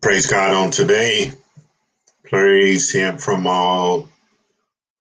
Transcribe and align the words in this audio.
Praise 0.00 0.26
God 0.26 0.54
on 0.54 0.70
today. 0.70 1.30
Praise 2.24 2.90
Him 2.90 3.18
from 3.18 3.46
all 3.46 4.08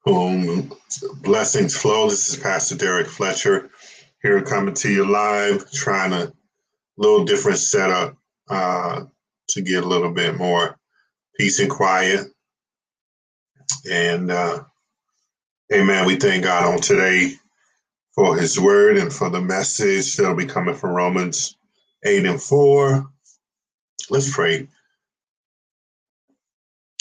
whom 0.04 0.74
blessings 1.22 1.78
flow. 1.78 2.10
This 2.10 2.30
is 2.30 2.36
Pastor 2.36 2.76
Derrick 2.76 3.08
Fletcher 3.08 3.70
here 4.22 4.42
coming 4.42 4.74
to 4.74 4.92
you 4.92 5.10
live, 5.10 5.72
trying 5.72 6.12
a 6.12 6.34
little 6.98 7.24
different 7.24 7.60
setup 7.60 8.18
uh, 8.50 9.06
to 9.48 9.62
get 9.62 9.86
a 9.86 9.88
little 9.88 10.12
bit 10.12 10.36
more 10.36 10.78
peace 11.38 11.60
and 11.60 11.70
quiet. 11.70 12.28
And 13.90 14.30
uh, 14.30 14.64
amen. 15.74 16.08
We 16.08 16.18
thank 16.18 16.44
God 16.44 16.74
on 16.74 16.82
today 16.82 17.36
for 18.14 18.36
His 18.36 18.60
word 18.60 18.98
and 18.98 19.14
for 19.14 19.30
the 19.30 19.40
message 19.40 20.18
that'll 20.18 20.36
be 20.36 20.46
coming 20.46 20.76
from 20.76 20.90
Romans 20.90 21.56
8 22.04 22.26
and 22.26 22.42
4. 22.42 23.10
Let's 24.10 24.34
pray. 24.34 24.68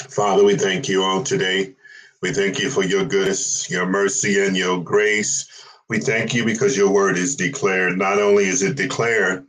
Father, 0.02 0.44
we 0.44 0.56
thank 0.56 0.88
you 0.88 1.02
on 1.04 1.24
today. 1.24 1.74
We 2.22 2.32
thank 2.32 2.60
you 2.60 2.70
for 2.70 2.84
your 2.84 3.04
goodness, 3.04 3.70
your 3.70 3.86
mercy, 3.86 4.44
and 4.44 4.56
your 4.56 4.82
grace. 4.82 5.48
We 5.88 6.00
thank 6.00 6.34
you 6.34 6.44
because 6.44 6.76
your 6.76 6.90
word 6.90 7.18
is 7.18 7.36
declared. 7.36 7.98
Not 7.98 8.18
only 8.20 8.44
is 8.44 8.62
it 8.62 8.76
declared, 8.76 9.46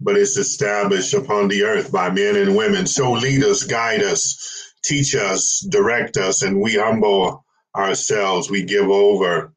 but 0.00 0.16
it's 0.16 0.36
established 0.36 1.14
upon 1.14 1.48
the 1.48 1.64
earth 1.64 1.92
by 1.92 2.10
men 2.10 2.36
and 2.36 2.56
women. 2.56 2.86
So 2.86 3.12
lead 3.12 3.44
us, 3.44 3.64
guide 3.64 4.02
us, 4.02 4.74
teach 4.84 5.14
us, 5.14 5.66
direct 5.70 6.16
us, 6.16 6.42
and 6.42 6.60
we 6.60 6.74
humble 6.76 7.44
ourselves. 7.76 8.50
We 8.50 8.64
give 8.64 8.88
over 8.90 9.52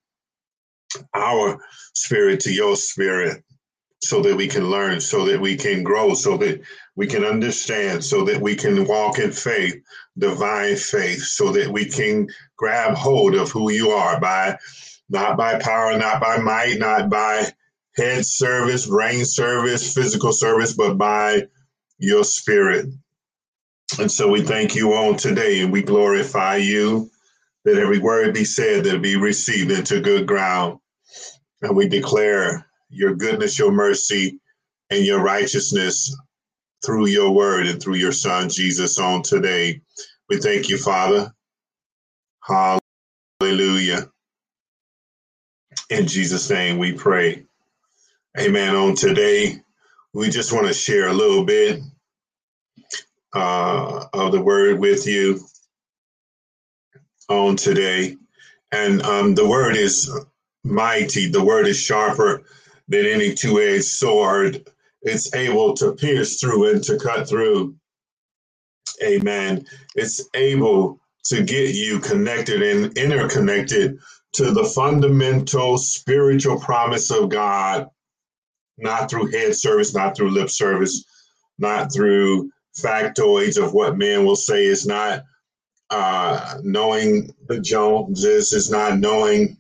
our 1.14 1.60
spirit 1.94 2.42
to 2.42 2.54
your 2.54 2.76
spirit 2.76 3.44
so 4.02 4.22
that 4.22 4.36
we 4.36 4.48
can 4.48 4.70
learn, 4.70 5.02
so 5.02 5.26
that 5.26 5.40
we 5.40 5.56
can 5.56 5.84
grow, 5.84 6.14
so 6.14 6.38
that 6.38 6.62
we 6.96 7.08
can 7.08 7.24
understand, 7.24 8.04
so 8.04 8.24
that 8.24 8.40
we 8.40 8.56
can 8.56 8.86
walk 8.86 9.20
in 9.20 9.32
faith, 9.32 9.76
divine 10.18 10.76
faith, 10.76 11.22
so 11.24 11.52
that 11.52 11.68
we 11.68 11.86
can 11.86 12.28
grab 12.58 12.96
hold 12.96 13.36
of 13.36 13.52
who 13.52 13.72
you 13.72 13.90
are 13.90 14.20
by 14.20 14.58
not 15.10 15.38
by 15.38 15.58
power, 15.60 15.98
not 15.98 16.22
by 16.22 16.38
might, 16.38 16.78
not 16.80 17.10
by 17.10 17.46
head 17.96 18.26
service, 18.26 18.86
brain 18.88 19.26
service, 19.26 19.94
physical 19.94 20.32
service, 20.32 20.74
but 20.74 20.98
by 20.98 21.44
your 21.98 22.24
spirit. 22.24 22.88
And 24.00 24.12
so 24.12 24.30
we 24.30 24.42
thank 24.42 24.76
you 24.76 24.94
on 24.94 25.16
today 25.16 25.62
and 25.62 25.72
we 25.72 25.82
glorify 25.82 26.58
you 26.58 27.10
that 27.64 27.78
every 27.78 28.00
word 28.00 28.34
be 28.34 28.44
said 28.44 28.84
that 28.84 29.02
be 29.02 29.16
received 29.16 29.72
into 29.72 30.02
good 30.02 30.28
ground. 30.28 30.80
And 31.62 31.76
we 31.76 31.88
declare 31.88 32.67
your 32.90 33.16
goodness, 33.16 33.60
your 33.60 33.72
mercy, 33.72 34.40
and 34.90 35.06
your 35.06 35.22
righteousness 35.22 36.16
through 36.86 37.08
your 37.08 37.32
word 37.32 37.68
and 37.68 37.82
through 37.82 37.96
your 37.96 38.12
son 38.12 38.50
Jesus 38.50 39.00
on 39.00 39.24
today. 39.24 39.82
We 40.30 40.38
thank 40.38 40.70
you, 40.70 40.78
Father. 40.78 41.32
Hallelujah. 43.42 44.10
In 45.90 46.08
Jesus' 46.08 46.50
name 46.50 46.78
we 46.78 46.94
pray. 46.94 47.44
Amen. 48.40 48.76
On 48.76 48.96
today, 48.96 49.60
we 50.14 50.30
just 50.30 50.54
want 50.54 50.68
to 50.68 50.74
share 50.74 51.08
a 51.08 51.14
little 51.14 51.44
bit 51.44 51.82
uh, 53.34 54.06
of 54.14 54.32
the 54.32 54.42
word 54.42 54.80
with 54.80 55.08
you 55.08 55.40
on 57.30 57.56
today. 57.56 58.16
And 58.72 59.02
um, 59.02 59.34
the 59.36 59.48
word 59.48 59.76
is 59.76 60.12
mighty, 60.64 61.30
the 61.30 61.44
word 61.44 61.68
is 61.68 61.80
sharper 61.80 62.44
than 62.88 63.06
any 63.06 63.34
two 63.34 63.60
edged 63.60 63.86
sword. 63.86 64.68
It's 65.02 65.34
able 65.34 65.74
to 65.76 65.94
pierce 65.94 66.40
through 66.40 66.72
and 66.72 66.84
to 66.84 66.98
cut 66.98 67.28
through. 67.28 67.76
Amen. 69.04 69.66
It's 69.96 70.28
able 70.34 71.00
to 71.26 71.44
get 71.44 71.76
you 71.76 72.00
connected 72.00 72.62
and 72.62 72.98
interconnected 72.98 74.00
to 74.34 74.52
the 74.52 74.64
fundamental 74.64 75.78
spiritual 75.78 76.60
promise 76.60 77.12
of 77.12 77.30
God, 77.30 77.88
not 78.78 79.10
through 79.10 79.32
head 79.32 79.56
service, 79.56 79.94
not 79.94 80.16
through 80.16 80.32
lip 80.32 80.50
service, 80.50 81.04
not 81.60 81.94
through 81.94 82.50
factoids 82.78 83.62
of 83.62 83.74
what 83.74 83.98
man 83.98 84.26
will 84.26 84.36
say, 84.36 84.66
is 84.66 84.86
not 84.86 85.24
uh, 85.90 86.56
knowing 86.64 87.34
the 87.48 87.60
Joneses, 87.60 88.54
is 88.54 88.70
not 88.70 89.00
knowing 89.00 89.58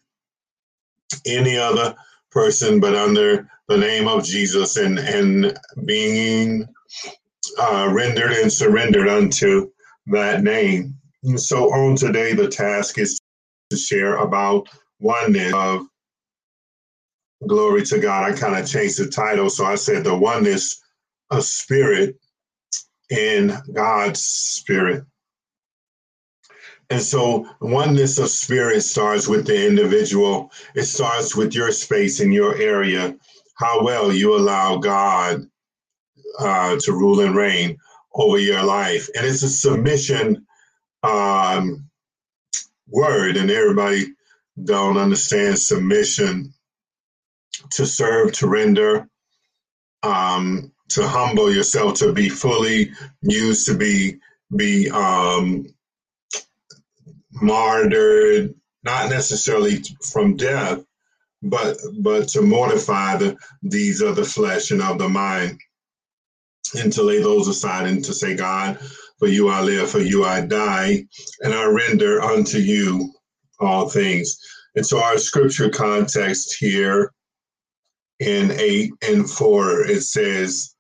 any 1.26 1.58
other 1.58 1.96
person, 2.38 2.80
but 2.80 2.94
under 2.94 3.50
the 3.68 3.78
name 3.78 4.08
of 4.08 4.24
Jesus 4.24 4.78
and, 4.78 5.00
and 5.00 5.58
being 5.86 6.68
uh, 7.60 7.90
rendered 7.92 8.32
and 8.32 8.54
surrendered 8.54 9.08
unto 9.08 9.72
that 10.06 10.44
name. 10.44 10.96
And 11.24 11.42
so 11.42 11.74
on 11.74 11.96
today, 11.96 12.34
the 12.36 12.48
task 12.48 13.00
is 13.00 13.20
to 13.72 13.76
share 13.76 14.18
about 14.18 14.70
oneness 15.00 15.52
of 15.52 15.88
glory 17.48 17.84
to 17.88 17.98
God. 17.98 18.32
I 18.32 18.38
kind 18.38 18.56
of 18.56 18.70
changed 18.70 19.00
the 19.00 19.08
title, 19.08 19.50
so 19.50 19.66
I 19.66 19.74
said 19.74 20.04
the 20.04 20.16
oneness 20.16 20.80
of 21.32 21.44
spirit 21.44 22.18
in 23.10 23.58
God's 23.74 24.22
spirit. 24.22 25.04
And 26.90 27.02
so 27.02 27.50
oneness 27.62 28.18
of 28.18 28.30
spirit 28.30 28.82
starts 28.82 29.28
with 29.28 29.48
the 29.48 29.68
individual. 29.68 30.52
It 30.76 30.84
starts 30.86 31.36
with 31.36 31.56
your 31.56 31.72
space 31.72 32.22
in 32.22 32.32
your 32.32 32.56
area, 32.56 33.16
how 33.56 33.84
well 33.84 34.14
you 34.14 34.36
allow 34.38 34.78
God 34.78 35.48
uh, 36.40 36.78
to 36.80 36.92
rule 36.94 37.22
and 37.22 37.36
reign 37.36 37.78
over 38.16 38.40
your 38.40 38.64
life. 38.64 39.10
And 39.16 39.26
it's 39.26 39.44
a 39.44 39.50
submission 39.50 40.48
um, 41.04 41.90
word, 42.88 43.38
and 43.38 43.52
everybody 43.52 44.08
don't 44.64 44.98
understand 44.98 45.60
submission 45.60 46.54
to 47.72 47.86
serve, 47.86 48.34
to 48.34 48.48
render, 48.48 49.08
um, 50.04 50.72
to 50.90 51.08
humble 51.08 51.54
yourself, 51.54 51.96
to 51.96 52.14
be 52.14 52.30
fully 52.30 52.92
used, 53.22 53.68
to 53.68 53.76
be 53.76 54.20
be 54.56 54.90
um, 54.92 55.68
martyred, 57.42 58.54
not 58.84 59.10
necessarily 59.10 59.84
from 60.12 60.36
death, 60.36 60.84
but 61.44 61.78
but 62.00 62.28
to 62.30 62.42
mortify 62.42 63.18
the 63.18 63.38
deeds 63.68 64.02
of 64.02 64.16
the 64.16 64.26
flesh 64.26 64.72
and 64.72 64.82
of 64.82 64.98
the 64.98 65.10
mind, 65.10 65.60
and 66.76 66.92
to 66.94 67.04
lay 67.04 67.22
those 67.22 67.48
aside 67.48 67.88
and 67.88 68.04
to 68.06 68.14
say, 68.14 68.36
God, 68.36 68.80
for 69.20 69.28
you 69.28 69.50
I 69.50 69.62
live, 69.62 69.90
for 69.90 70.00
you 70.00 70.26
I 70.26 70.42
die, 70.42 71.06
and 71.42 71.54
I 71.54 71.66
render 71.66 72.22
unto 72.22 72.58
you 72.58 73.14
all 73.60 73.90
things. 73.90 74.38
And 74.76 74.86
so 74.86 75.02
our 75.02 75.18
scripture 75.18 75.70
context 75.70 76.56
here 76.60 77.12
in 78.20 78.52
eight 78.52 78.92
and 79.08 79.30
four, 79.30 79.82
it 79.86 80.02
says 80.02 80.76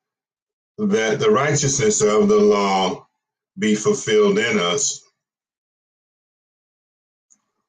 that 0.77 1.19
the 1.19 1.31
righteousness 1.31 2.01
of 2.01 2.27
the 2.27 2.39
law 2.39 3.07
be 3.57 3.75
fulfilled 3.75 4.37
in 4.37 4.59
us 4.59 5.01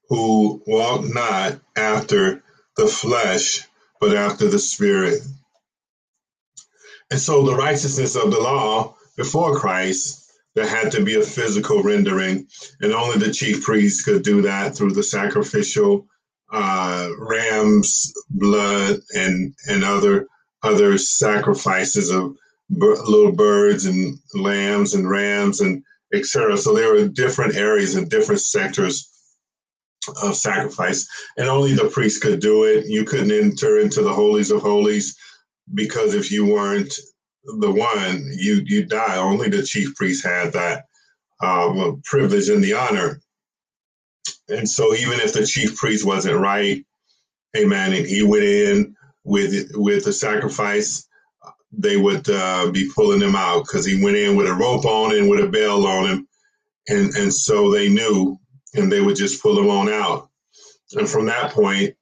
who 0.08 0.62
walk 0.66 1.04
not 1.12 1.60
after 1.76 2.42
the 2.76 2.86
flesh, 2.86 3.66
but 4.00 4.16
after 4.16 4.48
the 4.48 4.58
spirit. 4.58 5.20
And 7.10 7.20
so 7.20 7.42
the 7.42 7.56
righteousness 7.56 8.16
of 8.16 8.30
the 8.30 8.40
law 8.40 8.94
before 9.16 9.58
Christ, 9.58 10.30
there 10.54 10.66
had 10.66 10.92
to 10.92 11.04
be 11.04 11.16
a 11.16 11.22
physical 11.22 11.82
rendering, 11.82 12.46
and 12.80 12.92
only 12.92 13.18
the 13.18 13.32
chief 13.32 13.62
priest 13.62 14.04
could 14.04 14.22
do 14.22 14.42
that 14.42 14.76
through 14.76 14.92
the 14.92 15.02
sacrificial 15.02 16.06
uh, 16.50 17.10
ram's 17.18 18.12
blood 18.30 19.00
and 19.14 19.54
and 19.68 19.84
other 19.84 20.26
other 20.62 20.96
sacrifices 20.98 22.10
of 22.10 22.36
little 22.70 23.32
birds 23.32 23.84
and 23.84 24.18
lambs 24.34 24.94
and 24.94 25.08
rams 25.08 25.60
and 25.60 25.82
etc. 26.14 26.56
So 26.56 26.74
there 26.74 26.92
were 26.92 27.08
different 27.08 27.54
areas 27.54 27.94
and 27.94 28.08
different 28.08 28.40
sectors 28.40 29.17
of 30.22 30.36
sacrifice, 30.36 31.06
and 31.36 31.48
only 31.48 31.74
the 31.74 31.88
priest 31.90 32.22
could 32.22 32.40
do 32.40 32.64
it. 32.64 32.86
You 32.86 33.04
couldn't 33.04 33.32
enter 33.32 33.78
into 33.78 34.02
the 34.02 34.12
holies 34.12 34.50
of 34.50 34.62
holies 34.62 35.16
because 35.74 36.14
if 36.14 36.30
you 36.30 36.46
weren't 36.46 36.94
the 37.60 37.70
one, 37.70 38.24
you 38.36 38.62
you 38.66 38.84
die. 38.84 39.16
Only 39.16 39.48
the 39.48 39.62
chief 39.62 39.94
priest 39.94 40.24
had 40.24 40.52
that 40.52 40.84
uh, 41.42 41.92
privilege 42.04 42.48
and 42.48 42.62
the 42.62 42.74
honor. 42.74 43.20
And 44.48 44.68
so, 44.68 44.94
even 44.94 45.20
if 45.20 45.32
the 45.32 45.46
chief 45.46 45.76
priest 45.76 46.04
wasn't 46.04 46.40
right, 46.40 46.84
Amen, 47.56 47.94
and 47.94 48.06
he 48.06 48.22
went 48.22 48.44
in 48.44 48.94
with 49.24 49.70
with 49.74 50.04
the 50.04 50.12
sacrifice, 50.12 51.08
they 51.72 51.96
would 51.96 52.28
uh, 52.28 52.70
be 52.70 52.90
pulling 52.94 53.22
him 53.22 53.34
out 53.34 53.64
because 53.64 53.86
he 53.86 54.02
went 54.02 54.16
in 54.16 54.36
with 54.36 54.46
a 54.46 54.54
rope 54.54 54.84
on 54.84 55.16
and 55.16 55.28
with 55.28 55.42
a 55.42 55.48
bell 55.48 55.86
on 55.86 56.06
him, 56.06 56.28
and 56.88 57.14
and 57.16 57.32
so 57.32 57.70
they 57.70 57.88
knew 57.88 58.38
and 58.74 58.90
they 58.90 59.00
would 59.00 59.16
just 59.16 59.42
pull 59.42 59.54
them 59.54 59.70
on 59.70 59.88
out. 59.88 60.28
And 60.92 61.08
from 61.08 61.26
that 61.26 61.52
point, 61.52 61.94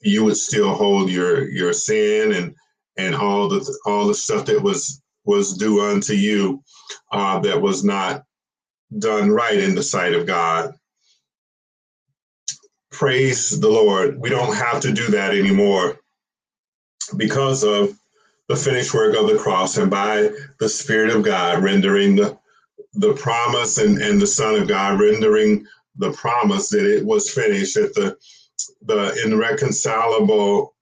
you 0.00 0.24
would 0.24 0.36
still 0.36 0.74
hold 0.74 1.10
your 1.10 1.48
your 1.48 1.72
sin 1.72 2.32
and 2.32 2.54
and 2.96 3.14
all 3.14 3.48
the 3.48 3.78
all 3.86 4.06
the 4.06 4.14
stuff 4.14 4.46
that 4.46 4.62
was 4.62 5.02
was 5.24 5.56
due 5.56 5.82
unto 5.82 6.14
you 6.14 6.62
uh, 7.12 7.38
that 7.40 7.60
was 7.60 7.84
not 7.84 8.24
done 8.98 9.30
right 9.30 9.58
in 9.58 9.74
the 9.74 9.82
sight 9.82 10.14
of 10.14 10.26
God. 10.26 10.74
Praise 12.90 13.58
the 13.58 13.68
Lord. 13.68 14.18
We 14.18 14.28
don't 14.28 14.54
have 14.54 14.80
to 14.82 14.92
do 14.92 15.06
that 15.08 15.34
anymore 15.34 15.98
because 17.16 17.64
of 17.64 17.96
the 18.48 18.56
finished 18.56 18.92
work 18.92 19.16
of 19.16 19.28
the 19.28 19.38
cross 19.38 19.78
and 19.78 19.90
by 19.90 20.30
the 20.58 20.68
Spirit 20.68 21.14
of 21.14 21.22
God 21.22 21.62
rendering 21.62 22.16
the, 22.16 22.38
the 22.94 23.14
promise 23.14 23.78
and, 23.78 23.98
and 23.98 24.20
the 24.20 24.26
Son 24.26 24.54
of 24.54 24.68
God 24.68 25.00
rendering 25.00 25.66
the 25.96 26.12
promise 26.12 26.68
that 26.70 26.84
it 26.84 27.04
was 27.04 27.30
finished, 27.30 27.74
that 27.74 27.94
the 27.94 28.16
the 28.82 29.20
irreconcilable 29.24 30.74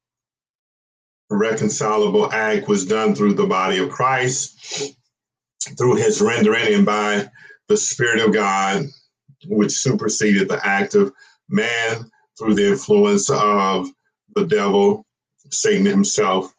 reconcilable 1.31 2.31
act 2.33 2.69
was 2.69 2.85
done 2.85 3.15
through 3.15 3.35
the 3.35 3.47
body 3.47 3.79
of 3.79 3.89
Christ, 3.89 4.95
through 5.79 5.95
his 5.95 6.21
rendering 6.21 6.75
and 6.75 6.85
by 6.85 7.29
the 7.69 7.77
Spirit 7.77 8.21
of 8.21 8.35
God, 8.35 8.87
which 9.47 9.73
superseded 9.73 10.49
the 10.49 10.65
act 10.67 10.97
of 10.97 11.13
man 11.49 12.11
through 12.37 12.55
the 12.55 12.69
influence 12.69 13.31
of 13.31 13.89
the 14.35 14.45
devil, 14.47 15.07
Satan 15.51 15.87
himself. 15.87 16.53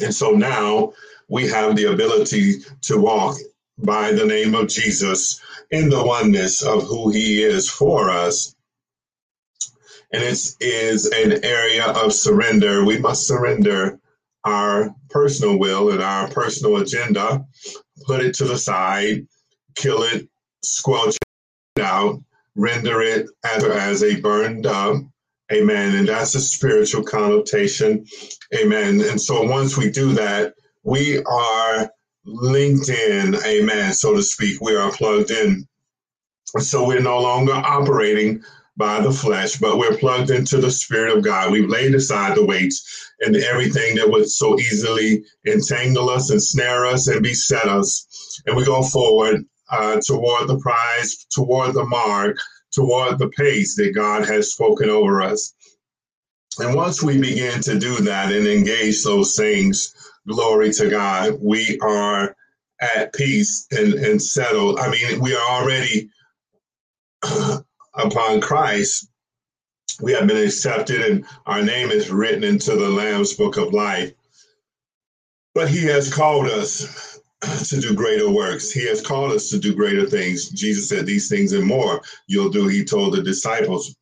And 0.00 0.14
so 0.14 0.30
now 0.30 0.92
we 1.28 1.48
have 1.48 1.74
the 1.74 1.92
ability 1.92 2.60
to 2.82 3.00
walk 3.00 3.36
by 3.78 4.12
the 4.12 4.26
name 4.26 4.54
of 4.54 4.68
Jesus 4.68 5.40
in 5.70 5.88
the 5.88 6.04
oneness 6.04 6.62
of 6.62 6.84
who 6.84 7.10
he 7.10 7.42
is 7.42 7.68
for 7.68 8.10
us. 8.10 8.54
And 10.12 10.22
it 10.22 10.30
is 10.30 10.56
is 10.60 11.06
an 11.06 11.44
area 11.44 11.84
of 11.84 12.12
surrender. 12.12 12.84
We 12.84 12.98
must 12.98 13.26
surrender 13.26 14.00
our 14.44 14.94
personal 15.10 15.58
will 15.58 15.90
and 15.90 16.02
our 16.02 16.28
personal 16.28 16.78
agenda, 16.78 17.44
put 18.06 18.24
it 18.24 18.34
to 18.36 18.44
the 18.44 18.56
side, 18.56 19.26
kill 19.74 20.02
it, 20.02 20.28
squelch 20.62 21.16
it 21.76 21.82
out, 21.82 22.22
render 22.54 23.02
it 23.02 23.28
as, 23.44 23.64
as 23.64 24.02
a 24.02 24.20
burned 24.20 24.66
up. 24.66 25.02
Amen. 25.52 25.94
And 25.94 26.08
that's 26.08 26.34
a 26.34 26.40
spiritual 26.40 27.02
connotation. 27.02 28.06
Amen. 28.54 29.00
And 29.00 29.20
so 29.20 29.42
once 29.42 29.76
we 29.76 29.90
do 29.90 30.12
that, 30.14 30.54
we 30.82 31.22
are 31.24 31.90
linked 32.28 32.88
in, 32.88 33.34
amen, 33.46 33.92
so 33.92 34.14
to 34.14 34.22
speak. 34.22 34.60
We 34.60 34.76
are 34.76 34.92
plugged 34.92 35.30
in. 35.30 35.66
So 36.58 36.86
we're 36.86 37.00
no 37.00 37.20
longer 37.20 37.52
operating 37.52 38.42
by 38.76 39.00
the 39.00 39.10
flesh, 39.10 39.56
but 39.56 39.76
we're 39.76 39.96
plugged 39.96 40.30
into 40.30 40.58
the 40.58 40.70
Spirit 40.70 41.16
of 41.16 41.24
God. 41.24 41.50
We've 41.50 41.68
laid 41.68 41.94
aside 41.94 42.36
the 42.36 42.44
weights 42.44 43.12
and 43.20 43.36
everything 43.36 43.96
that 43.96 44.08
would 44.08 44.30
so 44.30 44.58
easily 44.58 45.24
entangle 45.46 46.08
us 46.08 46.30
and 46.30 46.42
snare 46.42 46.86
us 46.86 47.08
and 47.08 47.22
beset 47.22 47.66
us. 47.66 48.40
And 48.46 48.56
we 48.56 48.64
go 48.64 48.82
forward 48.82 49.44
uh, 49.70 50.00
toward 50.06 50.48
the 50.48 50.58
prize, 50.58 51.26
toward 51.30 51.74
the 51.74 51.84
mark, 51.84 52.36
toward 52.72 53.18
the 53.18 53.28
pace 53.30 53.74
that 53.76 53.94
God 53.94 54.26
has 54.26 54.52
spoken 54.52 54.88
over 54.88 55.22
us. 55.22 55.54
And 56.58 56.74
once 56.74 57.02
we 57.02 57.18
begin 57.18 57.60
to 57.62 57.78
do 57.78 57.96
that 57.96 58.32
and 58.32 58.46
engage 58.46 59.02
those 59.02 59.36
things, 59.36 59.94
glory 60.28 60.70
to 60.72 60.90
God, 60.90 61.38
we 61.40 61.78
are 61.80 62.36
at 62.80 63.12
peace 63.12 63.66
and, 63.72 63.94
and 63.94 64.22
settled. 64.22 64.78
I 64.78 64.90
mean, 64.90 65.20
we 65.20 65.34
are 65.34 65.50
already 65.50 66.10
upon 67.94 68.40
Christ. 68.40 69.10
We 70.00 70.12
have 70.12 70.28
been 70.28 70.44
accepted, 70.44 71.00
and 71.00 71.24
our 71.46 71.62
name 71.62 71.90
is 71.90 72.10
written 72.10 72.44
into 72.44 72.76
the 72.76 72.88
Lamb's 72.88 73.34
book 73.34 73.56
of 73.56 73.72
life. 73.72 74.12
But 75.54 75.68
He 75.68 75.84
has 75.86 76.12
called 76.12 76.46
us 76.46 77.18
to 77.68 77.80
do 77.80 77.94
greater 77.94 78.30
works. 78.30 78.70
He 78.70 78.86
has 78.86 79.00
called 79.00 79.32
us 79.32 79.48
to 79.50 79.58
do 79.58 79.74
greater 79.74 80.06
things. 80.06 80.50
Jesus 80.50 80.88
said, 80.88 81.06
These 81.06 81.28
things 81.28 81.52
and 81.52 81.64
more 81.64 82.00
you'll 82.28 82.50
do, 82.50 82.68
He 82.68 82.84
told 82.84 83.14
the 83.14 83.22
disciples. 83.22 83.96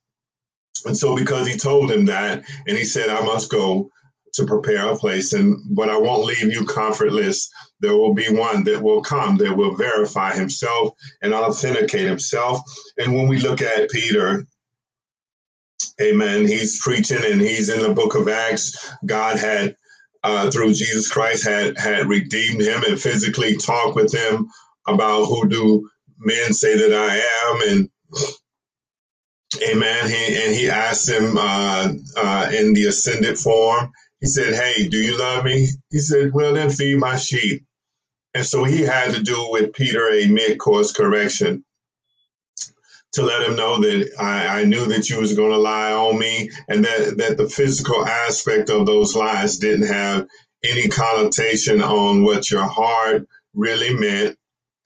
And 0.85 0.97
so, 0.97 1.17
because 1.17 1.49
He 1.49 1.57
told 1.57 1.89
them 1.89 2.05
that, 2.07 2.45
and 2.67 2.77
He 2.77 2.85
said, 2.85 3.09
I 3.09 3.23
must 3.25 3.51
go 3.51 3.91
to 4.37 4.47
prepare 4.47 4.89
a 4.89 4.97
place, 4.97 5.33
and 5.33 5.59
but 5.75 5.91
I 5.91 5.99
won't 5.99 6.25
leave 6.25 6.53
you 6.53 6.65
comfortless. 6.65 7.49
There 7.81 7.97
will 7.97 8.15
be 8.15 8.29
one 8.31 8.65
that 8.65 8.83
will 8.83 9.03
come 9.03 9.37
that 9.39 9.57
will 9.57 9.75
verify 9.75 10.35
Himself 10.35 10.95
and 11.23 11.35
authenticate 11.35 12.07
Himself. 12.07 12.61
And 12.99 13.15
when 13.15 13.29
we 13.29 13.39
look 13.39 13.63
at 13.63 13.91
Peter, 13.91 14.47
Amen. 16.01 16.47
He's 16.47 16.81
preaching 16.81 17.23
and 17.25 17.41
he's 17.41 17.69
in 17.69 17.81
the 17.83 17.95
book 17.95 18.15
of 18.15 18.29
Acts. 18.29 18.93
God 19.07 19.39
had 19.39 19.77
uh, 20.23 20.51
through 20.51 20.75
Jesus 20.75 21.09
Christ 21.09 21.45
had 21.45 21.79
had 21.79 22.09
redeemed 22.09 22.61
him 22.61 22.83
and 22.85 23.01
physically 23.01 23.57
talked 23.57 23.97
with 23.97 24.13
him 24.13 24.49
about 24.87 25.27
who 25.27 25.49
do 25.49 25.89
men 26.19 26.53
say 26.53 26.77
that 26.77 26.93
I 26.93 27.17
am 27.51 27.69
and 27.71 27.91
Amen. 29.63 30.09
He, 30.09 30.45
and 30.45 30.55
he 30.55 30.69
asked 30.69 31.09
him 31.09 31.37
uh, 31.39 31.93
uh, 32.17 32.51
in 32.53 32.75
the 32.75 32.87
ascended 32.87 33.39
form. 33.39 33.91
He 34.21 34.27
said, 34.27 34.55
"Hey, 34.55 34.89
do 34.89 34.99
you 34.99 35.19
love 35.19 35.45
me?" 35.45 35.69
He 35.91 35.99
said, 35.99 36.33
"Well, 36.33 36.55
then 36.55 36.71
feed 36.71 36.99
my 36.99 37.17
sheep." 37.17 37.65
And 38.35 38.45
so 38.45 38.65
he 38.65 38.83
had 38.83 39.15
to 39.15 39.23
do 39.23 39.49
with 39.51 39.73
Peter 39.73 40.11
a 40.11 40.27
mid-course 40.27 40.93
correction 40.93 41.65
to 43.13 43.23
let 43.23 43.49
him 43.49 43.57
know 43.57 43.81
that 43.81 44.11
I, 44.19 44.61
I 44.61 44.65
knew 44.65 44.85
that 44.87 45.09
you 45.09 45.19
was 45.19 45.35
going 45.35 45.51
to 45.51 45.57
lie 45.57 45.93
on 45.93 46.19
me 46.19 46.51
and 46.69 46.85
that, 46.85 47.17
that 47.17 47.39
the 47.39 47.49
physical 47.49 48.05
aspect 48.05 48.69
of 48.69 48.85
those 48.85 49.17
lies 49.17 49.57
didn't 49.57 49.87
have 49.87 50.27
any 50.65 50.89
connotation 50.89 51.83
on 51.83 52.25
what 52.25 52.51
your 52.51 52.67
heart 52.69 53.27
really 53.55 53.95
meant 53.95 54.37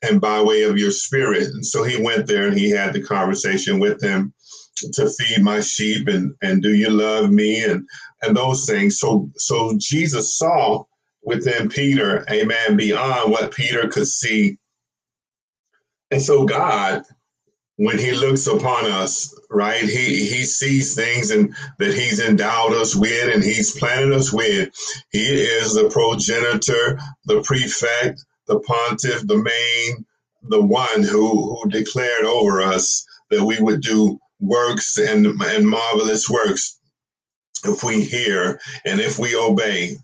and 0.03 0.21
by 0.21 0.41
way 0.41 0.63
of 0.63 0.79
your 0.79 0.93
spirit. 0.93 1.49
And 1.49 1.67
so 1.67 1.83
he 1.83 2.01
went 2.01 2.29
there 2.29 2.47
and 2.47 2.57
he 2.57 2.71
had 2.71 2.93
the 2.93 3.03
conversation 3.03 3.81
with 3.81 3.99
them 3.99 4.33
to 4.93 5.11
feed 5.11 5.43
my 5.43 5.61
sheep 5.61 6.07
and, 6.07 6.33
and 6.41 6.63
do 6.63 6.73
you 6.73 6.89
love 6.89 7.31
me 7.31 7.65
and, 7.65 7.85
and 8.23 8.37
those 8.37 8.67
things. 8.67 8.99
So, 8.99 9.31
so 9.37 9.77
Jesus 9.79 10.37
saw 10.37 10.85
within 11.23 11.69
Peter, 11.69 12.25
amen, 12.31 12.77
beyond 12.77 13.31
what 13.31 13.55
Peter 13.55 13.89
could 13.89 14.09
see. 14.09 14.59
And 16.11 16.21
so 16.21 16.45
God 16.45 17.03
when 17.81 17.99
he 17.99 18.13
looks 18.13 18.47
upon 18.47 18.85
us, 18.85 19.35
right? 19.49 19.83
He 19.83 20.27
he 20.27 20.45
sees 20.45 20.95
things 20.95 21.31
and 21.31 21.55
that 21.79 21.95
he's 21.95 22.21
endowed 22.21 22.75
us 22.75 22.95
with 22.95 23.35
and 23.35 23.43
he's 23.43 23.75
planted 23.75 24.13
us 24.13 24.31
with. 24.31 24.69
He 25.13 25.25
is 25.25 25.73
the 25.73 25.89
progenitor, 25.89 26.99
the 27.25 27.41
prefect, 27.41 28.23
the 28.47 28.61
pontiff, 28.61 29.27
the 29.27 29.39
main, 29.39 30.05
the 30.43 30.61
one 30.61 31.03
who 31.03 31.57
who 31.57 31.71
declared 31.71 32.27
over 32.27 32.61
us 32.61 33.03
that 33.31 33.43
we 33.43 33.59
would 33.59 33.81
do 33.81 34.19
works 34.41 34.99
and, 34.99 35.27
and 35.27 35.67
marvelous 35.67 36.29
works 36.29 36.80
if 37.65 37.83
we 37.83 38.03
hear 38.03 38.61
and 38.85 39.01
if 39.01 39.19
we 39.19 39.37
obey. 39.37 39.97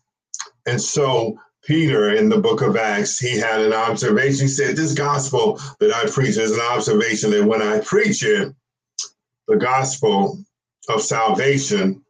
And 0.66 0.80
so 0.80 1.38
Peter 1.66 2.14
in 2.14 2.28
the 2.28 2.38
book 2.38 2.62
of 2.62 2.76
Acts, 2.76 3.18
he 3.18 3.36
had 3.36 3.60
an 3.60 3.72
observation. 3.72 4.46
He 4.46 4.52
said, 4.52 4.76
This 4.76 4.94
gospel 4.94 5.60
that 5.80 5.92
I 5.92 6.08
preach 6.08 6.36
is 6.36 6.52
an 6.52 6.60
observation 6.60 7.30
that 7.32 7.44
when 7.44 7.60
I 7.60 7.80
preach 7.80 8.24
it, 8.24 8.54
the 9.48 9.56
gospel 9.56 10.38
of 10.88 11.02
salvation, 11.02 12.04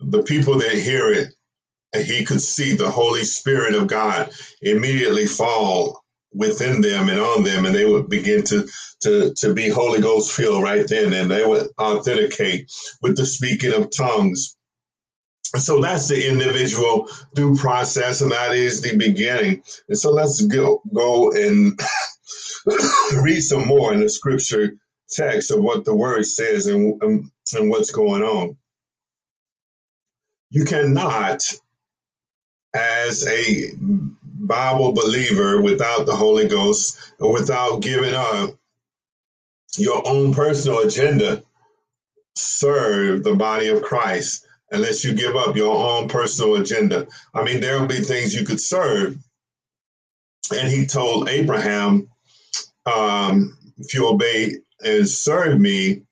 the 0.00 0.22
people 0.22 0.58
that 0.58 0.72
hear 0.72 1.12
it, 1.12 1.28
he 2.06 2.24
could 2.24 2.40
see 2.40 2.74
the 2.74 2.90
Holy 2.90 3.24
Spirit 3.24 3.74
of 3.74 3.86
God 3.86 4.30
immediately 4.62 5.26
fall 5.26 6.02
within 6.32 6.80
them 6.80 7.08
and 7.08 7.20
on 7.20 7.44
them, 7.44 7.66
and 7.66 7.74
they 7.74 7.84
would 7.84 8.08
begin 8.08 8.42
to, 8.42 8.66
to, 9.02 9.32
to 9.34 9.54
be 9.54 9.68
Holy 9.68 10.00
Ghost 10.00 10.32
filled 10.32 10.62
right 10.62 10.86
then, 10.88 11.12
and 11.12 11.30
they 11.30 11.46
would 11.46 11.68
authenticate 11.80 12.70
with 13.02 13.16
the 13.16 13.24
speaking 13.24 13.72
of 13.72 13.94
tongues 13.94 14.53
so 15.58 15.80
that's 15.80 16.08
the 16.08 16.28
individual 16.28 17.08
due 17.34 17.56
process, 17.56 18.20
and 18.20 18.32
that 18.32 18.52
is 18.54 18.80
the 18.80 18.96
beginning. 18.96 19.62
And 19.88 19.98
so 19.98 20.10
let's 20.10 20.40
go 20.42 20.82
go 20.92 21.30
and 21.32 21.78
read 23.22 23.40
some 23.40 23.66
more 23.66 23.92
in 23.92 24.00
the 24.00 24.08
scripture 24.08 24.76
text 25.10 25.50
of 25.50 25.62
what 25.62 25.84
the 25.84 25.94
word 25.94 26.26
says 26.26 26.66
and, 26.66 27.00
and, 27.02 27.30
and 27.54 27.70
what's 27.70 27.90
going 27.90 28.22
on. 28.22 28.56
You 30.50 30.64
cannot, 30.64 31.42
as 32.74 33.26
a 33.26 33.70
Bible 33.76 34.92
believer, 34.92 35.60
without 35.60 36.06
the 36.06 36.16
Holy 36.16 36.48
Ghost 36.48 36.98
or 37.18 37.32
without 37.32 37.80
giving 37.80 38.14
up 38.14 38.50
your 39.76 40.06
own 40.06 40.32
personal 40.32 40.80
agenda, 40.80 41.42
serve 42.36 43.22
the 43.24 43.34
body 43.34 43.68
of 43.68 43.82
Christ 43.82 44.46
unless 44.74 45.04
you 45.04 45.14
give 45.14 45.36
up 45.36 45.56
your 45.56 45.74
own 45.74 46.08
personal 46.08 46.56
agenda. 46.56 47.06
I 47.34 47.42
mean, 47.42 47.60
there 47.60 47.80
will 47.80 47.86
be 47.86 48.00
things 48.00 48.34
you 48.34 48.44
could 48.44 48.60
serve. 48.60 49.16
And 50.54 50.68
he 50.68 50.86
told 50.86 51.28
Abraham, 51.28 52.08
um, 52.86 53.56
if 53.78 53.94
you 53.94 54.08
obey 54.08 54.56
and 54.84 55.08
serve 55.08 55.58
me, 55.58 56.02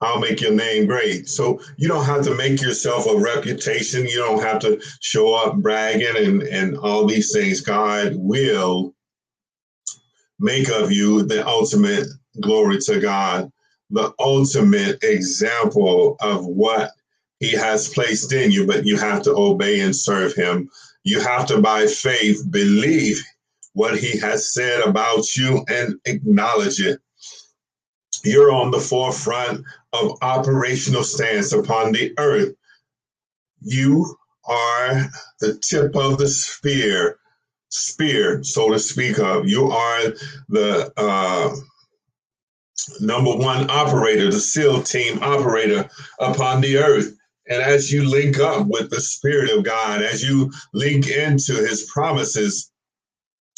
I'll 0.00 0.20
make 0.20 0.40
your 0.40 0.54
name 0.54 0.86
great. 0.86 1.28
So 1.28 1.60
you 1.76 1.86
don't 1.86 2.06
have 2.06 2.24
to 2.24 2.34
make 2.34 2.62
yourself 2.62 3.06
a 3.06 3.18
reputation. 3.18 4.06
You 4.06 4.16
don't 4.16 4.42
have 4.42 4.58
to 4.60 4.80
show 5.00 5.34
up 5.34 5.56
bragging 5.56 6.16
and, 6.16 6.42
and 6.42 6.78
all 6.78 7.06
these 7.06 7.32
things. 7.32 7.60
God 7.60 8.14
will 8.14 8.94
make 10.38 10.70
of 10.70 10.90
you 10.90 11.22
the 11.22 11.46
ultimate 11.46 12.06
glory 12.40 12.78
to 12.78 12.98
God, 12.98 13.52
the 13.90 14.14
ultimate 14.18 15.04
example 15.04 16.16
of 16.20 16.46
what 16.46 16.92
He 17.40 17.52
has 17.52 17.88
placed 17.88 18.32
in 18.32 18.50
you, 18.50 18.66
but 18.66 18.86
you 18.86 18.96
have 18.98 19.22
to 19.22 19.34
obey 19.34 19.80
and 19.80 19.96
serve 19.96 20.34
Him. 20.34 20.70
You 21.04 21.20
have 21.20 21.46
to, 21.46 21.60
by 21.60 21.86
faith, 21.86 22.44
believe 22.50 23.22
what 23.72 23.98
He 23.98 24.18
has 24.18 24.52
said 24.52 24.82
about 24.82 25.36
you 25.36 25.64
and 25.68 25.98
acknowledge 26.04 26.80
it. 26.80 27.00
You're 28.24 28.52
on 28.52 28.70
the 28.70 28.80
forefront 28.80 29.64
of 29.94 30.18
operational 30.20 31.02
stance 31.02 31.52
upon 31.52 31.92
the 31.92 32.12
earth. 32.18 32.54
You 33.62 34.14
are 34.44 35.08
the 35.40 35.58
tip 35.58 35.96
of 35.96 36.18
the 36.18 36.28
spear, 36.28 37.18
spear, 37.70 38.42
so 38.42 38.70
to 38.70 38.78
speak 38.78 39.18
of. 39.18 39.48
You 39.48 39.70
are 39.70 40.12
the 40.48 40.92
uh, 40.98 41.54
number 43.00 43.34
one 43.34 43.70
operator, 43.70 44.30
the 44.30 44.40
SEAL 44.40 44.82
team 44.82 45.18
operator 45.22 45.88
upon 46.18 46.60
the 46.60 46.76
earth. 46.76 47.16
And 47.50 47.60
as 47.60 47.92
you 47.92 48.08
link 48.08 48.38
up 48.38 48.68
with 48.68 48.90
the 48.90 49.00
Spirit 49.00 49.50
of 49.50 49.64
God, 49.64 50.02
as 50.02 50.22
you 50.22 50.52
link 50.72 51.08
into 51.08 51.54
His 51.54 51.82
promises, 51.92 52.70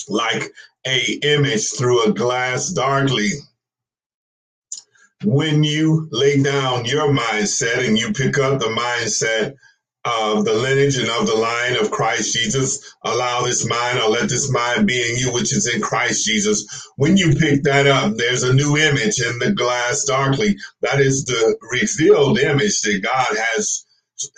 like 0.08 0.50
a 0.86 1.20
image 1.22 1.70
through 1.72 2.04
a 2.04 2.12
glass 2.12 2.70
darkly, 2.70 3.30
when 5.24 5.62
you 5.62 6.08
lay 6.10 6.42
down 6.42 6.86
your 6.86 7.08
mindset 7.08 7.86
and 7.86 7.98
you 7.98 8.12
pick 8.12 8.38
up 8.38 8.58
the 8.58 8.66
mindset 8.66 9.54
of 10.04 10.44
the 10.44 10.54
lineage 10.54 10.98
and 10.98 11.10
of 11.10 11.26
the 11.26 11.34
line 11.36 11.76
of 11.76 11.90
Christ 11.90 12.34
Jesus, 12.34 12.94
allow 13.04 13.42
this 13.42 13.68
mind 13.68 14.00
or 14.00 14.10
let 14.10 14.28
this 14.30 14.50
mind 14.52 14.86
be 14.86 15.00
in 15.10 15.16
you, 15.18 15.32
which 15.32 15.52
is 15.54 15.72
in 15.74 15.82
Christ 15.82 16.26
Jesus. 16.26 16.66
When 16.96 17.16
you 17.16 17.34
pick 17.36 17.62
that 17.64 17.86
up, 17.86 18.16
there's 18.16 18.44
a 18.44 18.54
new 18.54 18.76
image 18.78 19.20
in 19.20 19.38
the 19.40 19.52
glass 19.52 20.04
darkly. 20.04 20.56
That 20.82 21.00
is 21.00 21.24
the 21.26 21.56
revealed 21.72 22.38
image 22.40 22.80
that 22.82 23.00
God 23.02 23.36
has 23.54 23.86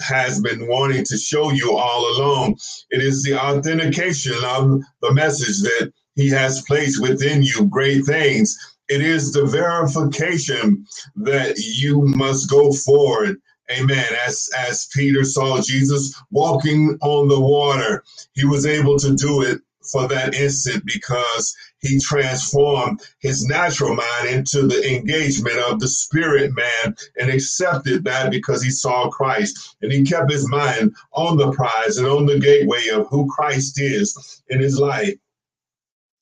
has 0.01 0.41
been 0.41 0.69
wanting 0.69 1.05
to 1.05 1.17
show 1.19 1.53
you 1.53 1.77
all 1.77 2.17
along. 2.19 2.57
It 2.91 3.03
is 3.03 3.23
the 3.23 3.39
authentication 3.41 4.35
of 4.45 4.81
the 5.03 5.13
message 5.15 5.63
that 5.63 5.93
he 6.17 6.31
has 6.31 6.63
placed 6.63 7.01
within 7.03 7.43
you 7.43 7.67
great 7.67 8.05
things 8.07 8.49
it 8.89 9.03
is 9.03 9.33
the 9.33 9.47
verification 9.47 10.87
that 11.17 11.59
you 11.59 12.03
must 12.03 12.51
go 12.51 12.73
forward. 12.73 13.39
Amen. 13.71 14.07
As 14.27 14.49
as 14.57 14.89
Peter 14.93 15.25
saw 15.25 15.61
Jesus 15.61 16.15
walking 16.31 16.99
on 17.01 17.29
the 17.29 17.41
water, 17.41 18.05
he 18.35 18.45
was 18.45 18.67
able 18.67 18.99
to 18.99 19.15
do 19.15 19.43
it 19.43 19.61
for 19.91 20.09
that 20.09 20.35
instant 20.35 20.85
because 20.85 21.55
he 21.79 21.99
transformed 22.01 23.01
his 23.19 23.45
natural 23.45 23.95
mind 23.95 24.29
into 24.29 24.67
the 24.67 24.97
engagement 24.97 25.59
of 25.59 25.81
the 25.81 25.89
spirit 25.89 26.53
man 26.55 26.97
and 27.19 27.31
accepted 27.31 28.05
that 28.05 28.31
because 28.31 28.63
he 28.63 28.71
saw 28.71 29.09
Christ. 29.09 29.77
And 29.83 29.93
he 29.93 30.03
kept 30.03 30.31
his 30.31 30.49
mind 30.49 30.95
on 31.13 31.37
the 31.37 31.53
prize 31.53 31.99
and 31.99 32.07
on 32.07 32.27
the 32.27 32.39
gateway 32.39 32.89
of 32.89 33.07
who 33.09 33.31
Christ 33.31 33.81
is 33.81 34.43
in 34.49 34.61
his 34.61 34.79
life. 34.79 35.15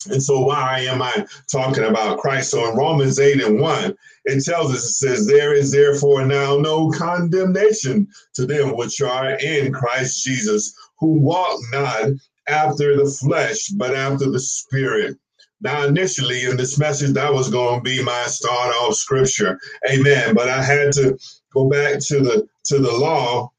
And 0.06 0.22
so 0.22 0.40
why 0.40 0.80
am 0.80 1.02
I 1.02 1.26
talking 1.50 1.84
about 1.84 2.18
Christ? 2.18 2.50
So 2.50 2.70
in 2.70 2.76
Romans 2.76 3.18
8 3.18 3.42
and 3.42 3.60
1, 3.60 3.96
it 4.24 4.44
tells 4.44 4.72
us, 4.72 4.84
it 4.84 4.94
says, 4.94 5.26
There 5.26 5.54
is 5.54 5.72
therefore 5.72 6.24
now 6.24 6.56
no 6.56 6.90
condemnation 6.90 8.08
to 8.34 8.46
them 8.46 8.76
which 8.76 9.00
are 9.00 9.30
in 9.30 9.72
Christ 9.72 10.24
Jesus, 10.24 10.74
who 10.98 11.18
walk 11.18 11.58
not 11.72 12.10
after 12.48 12.96
the 12.96 13.10
flesh, 13.10 13.68
but 13.68 13.94
after 13.94 14.30
the 14.30 14.40
spirit. 14.40 15.16
Now, 15.60 15.84
initially 15.84 16.44
in 16.44 16.56
this 16.56 16.78
message, 16.78 17.12
that 17.12 17.32
was 17.32 17.48
going 17.48 17.78
to 17.78 17.82
be 17.82 18.02
my 18.02 18.24
start 18.26 18.74
off 18.74 18.94
scripture. 18.94 19.58
Amen. 19.88 20.34
But 20.34 20.48
I 20.48 20.60
had 20.60 20.92
to 20.94 21.16
go 21.54 21.68
back 21.68 22.00
to 22.00 22.20
the 22.20 22.48
to 22.64 22.78
the 22.78 22.90
law 22.90 23.52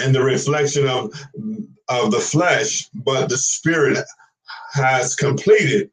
and 0.00 0.14
the 0.14 0.22
reflection 0.22 0.86
of 0.86 1.12
of 1.88 2.10
the 2.10 2.20
flesh, 2.20 2.90
but 2.92 3.30
the 3.30 3.38
spirit 3.38 4.04
has 4.72 5.14
completed 5.14 5.90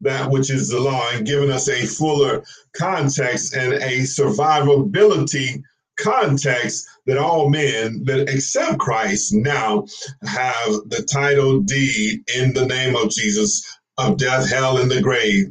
that 0.00 0.30
which 0.30 0.50
is 0.50 0.68
the 0.68 0.78
law 0.78 1.08
and 1.12 1.26
given 1.26 1.50
us 1.50 1.68
a 1.68 1.86
fuller 1.86 2.44
context 2.76 3.54
and 3.54 3.74
a 3.74 4.00
survivability 4.00 5.62
context 5.98 6.86
that 7.06 7.18
all 7.18 7.48
men 7.48 8.02
that 8.04 8.28
accept 8.28 8.78
Christ 8.78 9.32
now 9.32 9.86
have 10.24 10.72
the 10.86 11.06
title 11.10 11.60
deed 11.60 12.22
in 12.34 12.52
the 12.52 12.66
name 12.66 12.96
of 12.96 13.10
Jesus 13.10 13.64
of 13.96 14.16
death, 14.16 14.48
hell, 14.48 14.78
and 14.78 14.90
the 14.90 15.00
grave. 15.00 15.46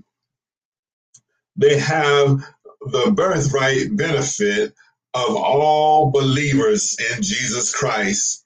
They 1.56 1.80
have 1.80 2.44
the 2.82 3.14
birthright 3.16 3.96
benefit 3.96 4.74
of 5.14 5.36
all 5.36 6.12
believers 6.12 6.98
in 7.14 7.22
Jesus 7.22 7.74
Christ 7.74 8.43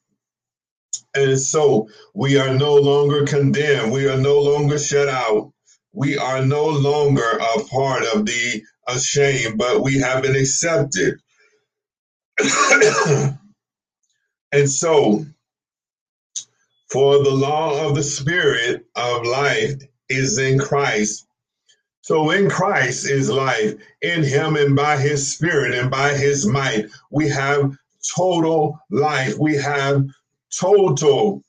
and 1.18 1.40
so 1.40 1.88
we 2.14 2.38
are 2.38 2.54
no 2.54 2.76
longer 2.76 3.26
condemned. 3.26 3.92
We 3.92 4.08
are 4.08 4.18
no 4.18 4.40
longer 4.40 4.78
shut 4.78 5.10
out. 5.10 5.52
We 5.94 6.18
are 6.18 6.46
no 6.46 6.66
longer 6.66 7.40
a 7.40 7.64
part 7.64 8.04
of 8.14 8.26
the 8.26 8.64
ashamed, 8.88 9.58
but 9.58 9.82
we 9.82 9.98
have 10.00 10.22
been 10.22 10.36
accepted. 10.36 11.16
and 14.52 14.70
so, 14.70 15.26
for 16.90 17.24
the 17.24 17.32
law 17.32 17.86
of 17.86 17.96
the 17.96 18.04
Spirit 18.04 18.86
of 18.96 19.26
life 19.26 19.82
is 20.10 20.38
in 20.38 20.60
Christ. 20.60 21.28
So, 22.02 22.30
in 22.32 22.50
Christ 22.50 23.10
is 23.10 23.30
life. 23.30 23.74
In 24.02 24.24
Him 24.24 24.56
and 24.56 24.76
by 24.76 24.98
His 24.98 25.34
Spirit 25.34 25.74
and 25.74 25.90
by 25.90 26.14
His 26.14 26.46
might, 26.46 26.86
we 27.10 27.28
have 27.30 27.76
total 28.16 28.80
life. 28.92 29.38
We 29.38 29.56
have 29.56 30.06
total. 30.52 31.44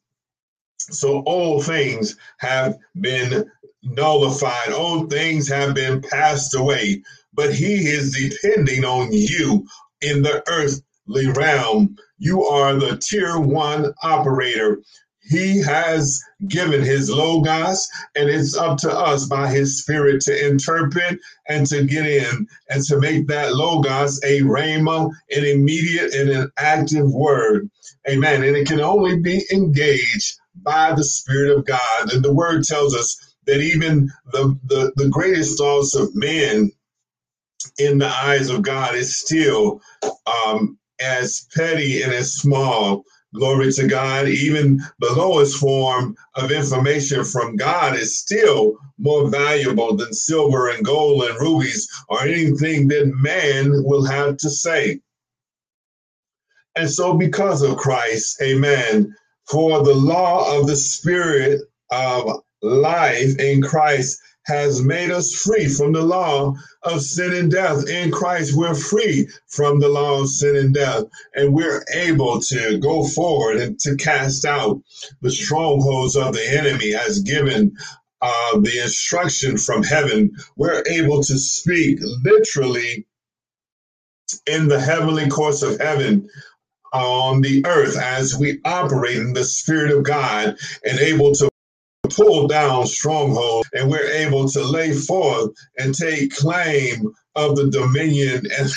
So 0.78 1.20
all 1.26 1.62
things 1.62 2.16
have 2.38 2.76
been 3.00 3.50
nullified, 3.82 4.72
all 4.72 5.06
things 5.06 5.48
have 5.48 5.74
been 5.74 6.00
passed 6.00 6.54
away, 6.54 7.02
but 7.34 7.52
he 7.52 7.88
is 7.88 8.14
depending 8.14 8.84
on 8.84 9.12
you 9.12 9.66
in 10.00 10.22
the 10.22 10.42
earthly 10.48 11.28
realm. 11.32 11.96
You 12.18 12.44
are 12.44 12.74
the 12.74 12.96
tier 12.98 13.38
one 13.38 13.92
operator. 14.02 14.80
He 15.28 15.60
has 15.62 16.22
given 16.46 16.82
his 16.82 17.10
logos, 17.10 17.88
and 18.16 18.28
it's 18.28 18.56
up 18.56 18.78
to 18.78 18.90
us 18.90 19.26
by 19.26 19.48
his 19.48 19.80
spirit 19.80 20.22
to 20.22 20.48
interpret 20.48 21.18
and 21.48 21.66
to 21.66 21.84
get 21.84 22.06
in 22.06 22.46
and 22.70 22.82
to 22.84 22.98
make 22.98 23.26
that 23.28 23.54
logos 23.54 24.22
a 24.24 24.40
rhema, 24.40 25.10
an 25.30 25.44
immediate 25.44 26.14
and 26.14 26.30
an 26.30 26.50
active 26.58 27.10
word. 27.12 27.70
Amen. 28.08 28.42
And 28.42 28.56
it 28.56 28.66
can 28.66 28.80
only 28.80 29.18
be 29.18 29.44
engaged 29.52 30.38
by 30.62 30.94
the 30.94 31.04
Spirit 31.04 31.56
of 31.56 31.66
God. 31.66 32.12
And 32.12 32.24
the 32.24 32.32
word 32.32 32.64
tells 32.64 32.94
us 32.94 33.34
that 33.46 33.60
even 33.60 34.10
the, 34.32 34.58
the, 34.66 34.92
the 34.96 35.08
greatest 35.08 35.58
thoughts 35.58 35.94
of 35.94 36.14
men 36.14 36.70
in 37.78 37.98
the 37.98 38.08
eyes 38.08 38.50
of 38.50 38.62
God 38.62 38.94
is 38.94 39.18
still 39.18 39.80
um, 40.26 40.78
as 41.00 41.46
petty 41.54 42.02
and 42.02 42.12
as 42.12 42.34
small. 42.34 43.04
Glory 43.34 43.70
to 43.72 43.86
God. 43.86 44.28
Even 44.28 44.80
the 45.00 45.12
lowest 45.12 45.58
form 45.58 46.16
of 46.36 46.50
information 46.50 47.24
from 47.24 47.56
God 47.56 47.94
is 47.96 48.18
still 48.18 48.78
more 48.98 49.28
valuable 49.28 49.94
than 49.94 50.12
silver 50.12 50.68
and 50.70 50.84
gold 50.84 51.24
and 51.24 51.38
rubies 51.38 51.88
or 52.08 52.22
anything 52.22 52.88
that 52.88 53.12
man 53.14 53.70
will 53.84 54.04
have 54.04 54.38
to 54.38 54.50
say. 54.50 55.00
And 56.76 56.88
so, 56.88 57.14
because 57.14 57.62
of 57.62 57.76
Christ, 57.76 58.40
amen, 58.40 59.14
for 59.50 59.82
the 59.82 59.94
law 59.94 60.58
of 60.58 60.66
the 60.66 60.76
Spirit 60.76 61.60
of 61.90 62.42
life 62.62 63.38
in 63.38 63.62
Christ 63.62 64.20
has 64.48 64.82
made 64.82 65.10
us 65.10 65.32
free 65.34 65.68
from 65.68 65.92
the 65.92 66.02
law 66.02 66.54
of 66.82 67.02
sin 67.02 67.34
and 67.34 67.50
death. 67.52 67.86
In 67.86 68.10
Christ, 68.10 68.56
we're 68.56 68.74
free 68.74 69.28
from 69.46 69.78
the 69.78 69.88
law 69.88 70.22
of 70.22 70.30
sin 70.30 70.56
and 70.56 70.74
death, 70.74 71.04
and 71.34 71.54
we're 71.54 71.84
able 71.94 72.40
to 72.40 72.78
go 72.78 73.04
forward 73.04 73.58
and 73.58 73.78
to 73.80 73.94
cast 73.96 74.46
out 74.46 74.80
the 75.20 75.30
strongholds 75.30 76.16
of 76.16 76.32
the 76.32 76.58
enemy 76.58 76.94
as 76.94 77.20
given 77.20 77.76
uh, 78.22 78.58
the 78.60 78.80
instruction 78.82 79.58
from 79.58 79.82
heaven. 79.82 80.30
We're 80.56 80.82
able 80.88 81.22
to 81.22 81.38
speak 81.38 81.98
literally 82.24 83.06
in 84.46 84.68
the 84.68 84.80
heavenly 84.80 85.28
courts 85.28 85.62
of 85.62 85.78
heaven 85.78 86.28
on 86.92 87.42
the 87.42 87.64
earth 87.66 87.98
as 87.98 88.36
we 88.36 88.60
operate 88.64 89.18
in 89.18 89.34
the 89.34 89.44
Spirit 89.44 89.92
of 89.92 90.04
God 90.04 90.56
and 90.84 90.98
able 90.98 91.34
to 91.34 91.50
pull 92.10 92.46
down 92.46 92.86
strongholds 92.86 93.68
and 93.72 93.90
we're 93.90 94.12
able 94.12 94.48
to 94.48 94.62
lay 94.62 94.92
forth 94.92 95.50
and 95.78 95.94
take 95.94 96.34
claim 96.34 97.12
of 97.34 97.56
the 97.56 97.70
dominion 97.70 98.46
and 98.58 98.70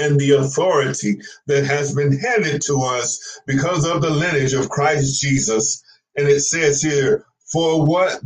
and 0.00 0.20
the 0.20 0.32
authority 0.32 1.18
that 1.46 1.64
has 1.64 1.94
been 1.94 2.18
handed 2.18 2.60
to 2.62 2.82
us 2.82 3.40
because 3.46 3.86
of 3.86 4.02
the 4.02 4.10
lineage 4.10 4.52
of 4.52 4.68
Christ 4.68 5.20
Jesus. 5.20 5.82
And 6.16 6.28
it 6.28 6.40
says 6.40 6.82
here, 6.82 7.24
for 7.50 7.86
what 7.86 8.20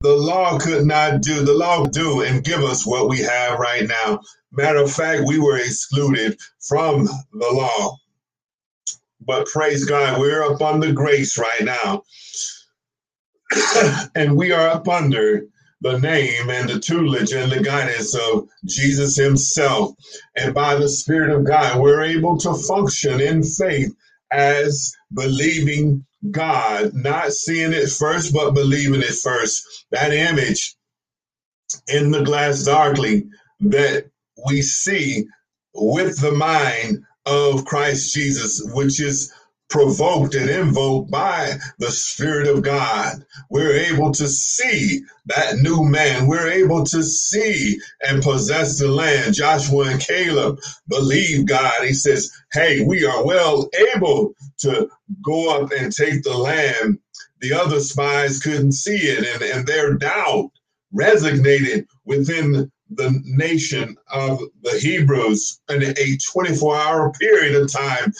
the 0.00 0.16
law 0.16 0.58
could 0.58 0.86
not 0.86 1.22
do, 1.22 1.44
the 1.44 1.54
law 1.54 1.84
do 1.84 2.22
and 2.22 2.44
give 2.44 2.62
us 2.62 2.86
what 2.86 3.08
we 3.08 3.18
have 3.18 3.58
right 3.58 3.86
now. 3.86 4.20
Matter 4.50 4.78
of 4.78 4.92
fact, 4.92 5.22
we 5.26 5.38
were 5.38 5.58
excluded 5.58 6.38
from 6.60 7.04
the 7.04 7.50
law. 7.52 7.96
But 9.24 9.46
praise 9.46 9.84
God, 9.84 10.20
we're 10.20 10.42
up 10.42 10.60
under 10.60 10.92
grace 10.92 11.38
right 11.38 11.62
now. 11.62 12.02
and 14.14 14.36
we 14.36 14.52
are 14.52 14.68
up 14.68 14.88
under 14.88 15.46
the 15.80 15.98
name 15.98 16.48
and 16.48 16.68
the 16.68 16.78
tutelage 16.78 17.32
and 17.32 17.50
the 17.50 17.62
guidance 17.62 18.16
of 18.16 18.48
Jesus 18.64 19.16
Himself. 19.16 19.94
And 20.36 20.54
by 20.54 20.76
the 20.76 20.88
Spirit 20.88 21.30
of 21.30 21.44
God, 21.44 21.80
we're 21.80 22.02
able 22.02 22.38
to 22.38 22.54
function 22.54 23.20
in 23.20 23.42
faith 23.42 23.94
as 24.30 24.92
believing 25.12 26.04
God, 26.30 26.94
not 26.94 27.32
seeing 27.32 27.72
it 27.72 27.90
first, 27.90 28.32
but 28.32 28.54
believing 28.54 29.00
it 29.00 29.14
first. 29.14 29.86
That 29.90 30.12
image 30.12 30.76
in 31.88 32.10
the 32.10 32.22
glass 32.22 32.64
darkly 32.64 33.26
that 33.60 34.06
we 34.46 34.62
see 34.62 35.26
with 35.74 36.20
the 36.20 36.32
mind 36.32 37.04
of 37.26 37.64
Christ 37.64 38.14
Jesus, 38.14 38.62
which 38.72 39.00
is 39.00 39.32
provoked 39.72 40.34
and 40.34 40.50
invoked 40.50 41.10
by 41.10 41.54
the 41.78 41.90
Spirit 41.90 42.46
of 42.46 42.62
God. 42.62 43.24
We're 43.50 43.76
able 43.76 44.12
to 44.12 44.28
see 44.28 45.02
that 45.26 45.56
new 45.56 45.82
man. 45.82 46.26
We're 46.26 46.50
able 46.50 46.84
to 46.84 47.02
see 47.02 47.80
and 48.06 48.22
possess 48.22 48.78
the 48.78 48.88
land. 48.88 49.34
Joshua 49.34 49.88
and 49.88 50.00
Caleb 50.00 50.60
believe 50.88 51.46
God. 51.46 51.72
He 51.82 51.94
says, 51.94 52.30
Hey, 52.52 52.84
we 52.84 53.06
are 53.06 53.24
well 53.24 53.70
able 53.94 54.34
to 54.58 54.90
go 55.24 55.62
up 55.62 55.72
and 55.72 55.90
take 55.90 56.22
the 56.22 56.36
land. 56.36 56.98
The 57.40 57.54
other 57.54 57.80
spies 57.80 58.40
couldn't 58.40 58.72
see 58.72 58.96
it, 58.96 59.26
and, 59.26 59.42
and 59.42 59.66
their 59.66 59.94
doubt 59.94 60.50
resonated 60.94 61.86
within 62.04 62.70
the 62.96 63.20
nation 63.24 63.96
of 64.10 64.40
the 64.62 64.78
Hebrews 64.78 65.60
in 65.68 65.82
a 65.82 66.16
24 66.32 66.76
hour 66.76 67.12
period 67.12 67.60
of 67.60 67.72
time. 67.72 68.12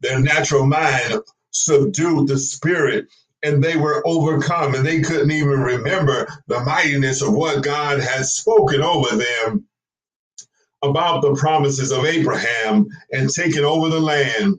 Their 0.00 0.20
natural 0.20 0.66
mind 0.66 1.20
subdued 1.50 2.28
the 2.28 2.38
spirit 2.38 3.06
and 3.42 3.62
they 3.62 3.76
were 3.76 4.06
overcome 4.06 4.74
and 4.74 4.84
they 4.84 5.00
couldn't 5.00 5.30
even 5.30 5.60
remember 5.60 6.26
the 6.46 6.60
mightiness 6.60 7.22
of 7.22 7.32
what 7.32 7.62
God 7.62 8.00
had 8.00 8.26
spoken 8.26 8.82
over 8.82 9.16
them 9.16 9.66
about 10.82 11.22
the 11.22 11.34
promises 11.34 11.92
of 11.92 12.04
Abraham 12.04 12.86
and 13.12 13.30
taking 13.30 13.64
over 13.64 13.88
the 13.88 14.00
land. 14.00 14.58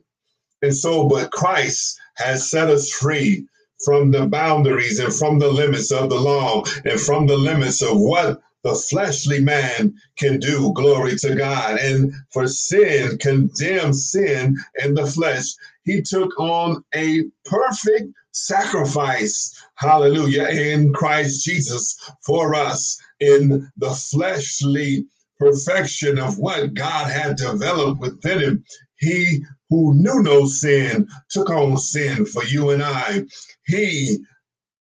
And 0.61 0.75
so, 0.75 1.07
but 1.07 1.31
Christ 1.31 1.99
has 2.15 2.49
set 2.49 2.69
us 2.69 2.91
free 2.91 3.45
from 3.83 4.11
the 4.11 4.27
boundaries 4.27 4.99
and 4.99 5.13
from 5.13 5.39
the 5.39 5.49
limits 5.51 5.91
of 5.91 6.09
the 6.09 6.19
law 6.19 6.63
and 6.85 6.99
from 6.99 7.25
the 7.25 7.37
limits 7.37 7.81
of 7.81 7.99
what 7.99 8.39
the 8.63 8.75
fleshly 8.75 9.41
man 9.41 9.93
can 10.17 10.39
do. 10.39 10.71
Glory 10.73 11.15
to 11.17 11.35
God. 11.35 11.79
And 11.79 12.13
for 12.31 12.47
sin, 12.47 13.17
condemn 13.17 13.93
sin 13.93 14.55
in 14.83 14.93
the 14.93 15.07
flesh. 15.07 15.45
He 15.83 16.01
took 16.01 16.39
on 16.39 16.83
a 16.93 17.23
perfect 17.45 18.13
sacrifice. 18.31 19.53
Hallelujah. 19.75 20.47
In 20.47 20.93
Christ 20.93 21.43
Jesus 21.43 21.97
for 22.25 22.55
us 22.55 22.99
in 23.19 23.69
the 23.77 23.91
fleshly 23.91 25.05
perfection 25.39 26.19
of 26.19 26.37
what 26.37 26.73
God 26.75 27.09
had 27.09 27.35
developed 27.35 27.99
within 27.99 28.39
him. 28.39 28.63
He 28.99 29.43
who 29.69 29.95
knew 29.95 30.21
no 30.21 30.45
sin 30.45 31.07
took 31.29 31.49
on 31.49 31.77
sin 31.77 32.25
for 32.25 32.43
you 32.43 32.69
and 32.69 32.83
I. 32.83 33.23
He, 33.65 34.19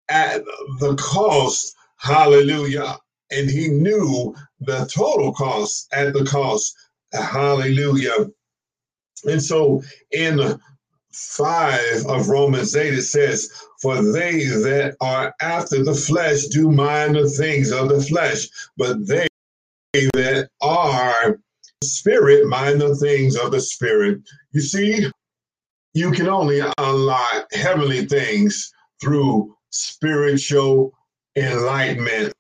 at 0.10 0.44
the 0.80 0.96
cost, 0.96 1.76
hallelujah, 1.98 2.98
and 3.32 3.50
he 3.50 3.68
knew 3.68 4.36
the 4.60 4.90
total 4.94 5.34
cost 5.34 5.88
at 5.94 6.13
the 6.13 6.26
cost. 6.26 6.76
Hallelujah. 7.13 8.28
And 9.26 9.42
so 9.42 9.82
in 10.12 10.60
5 11.12 12.06
of 12.06 12.30
Romans 12.30 12.76
8, 12.76 12.94
it 12.94 13.02
says, 13.02 13.52
For 13.82 13.96
they 13.96 14.44
that 14.46 14.96
are 15.02 15.34
after 15.42 15.84
the 15.84 15.96
flesh 15.96 16.46
do 16.46 16.72
mind 16.72 17.16
the 17.16 17.30
things 17.30 17.72
of 17.72 17.90
the 17.90 18.02
flesh, 18.02 18.48
but 18.78 19.06
they 19.08 19.28
that 20.13 20.50
are 20.62 21.40
spirit 21.84 22.48
mind 22.48 22.82
the 22.82 22.96
things 22.96 23.36
of 23.36 23.52
the 23.52 23.60
spirit. 23.60 24.20
You 24.52 24.62
see, 24.62 25.08
you 25.94 26.12
can 26.12 26.28
only 26.28 26.62
unlock 26.78 27.52
heavenly 27.54 28.06
things 28.06 28.72
through 29.02 29.56
spiritual 29.72 30.94
enlightenment. 31.36 32.34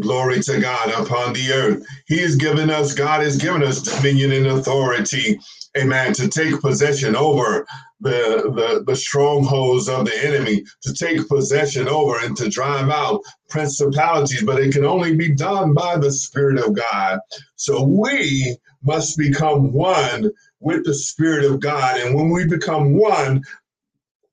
Glory 0.00 0.40
to 0.40 0.58
God 0.58 0.88
upon 0.90 1.34
the 1.34 1.52
earth. 1.52 1.86
He 2.06 2.18
has 2.20 2.36
given 2.36 2.70
us, 2.70 2.94
God 2.94 3.20
has 3.20 3.36
given 3.36 3.62
us 3.62 3.82
dominion 3.82 4.32
and 4.32 4.46
authority, 4.46 5.38
amen, 5.76 6.14
to 6.14 6.28
take 6.28 6.60
possession 6.62 7.14
over 7.14 7.66
the, 8.00 8.50
the, 8.54 8.84
the 8.86 8.96
strongholds 8.96 9.90
of 9.90 10.06
the 10.06 10.24
enemy, 10.24 10.64
to 10.82 10.94
take 10.94 11.28
possession 11.28 11.88
over 11.88 12.18
and 12.24 12.34
to 12.38 12.48
drive 12.48 12.88
out 12.88 13.20
principalities, 13.50 14.42
but 14.42 14.60
it 14.60 14.72
can 14.72 14.86
only 14.86 15.14
be 15.14 15.34
done 15.34 15.74
by 15.74 15.98
the 15.98 16.10
Spirit 16.10 16.58
of 16.58 16.74
God. 16.74 17.20
So 17.56 17.82
we 17.82 18.56
must 18.82 19.18
become 19.18 19.72
one 19.74 20.30
with 20.60 20.84
the 20.84 20.94
Spirit 20.94 21.44
of 21.44 21.60
God. 21.60 22.00
And 22.00 22.14
when 22.14 22.30
we 22.30 22.46
become 22.46 22.94
one 22.94 23.42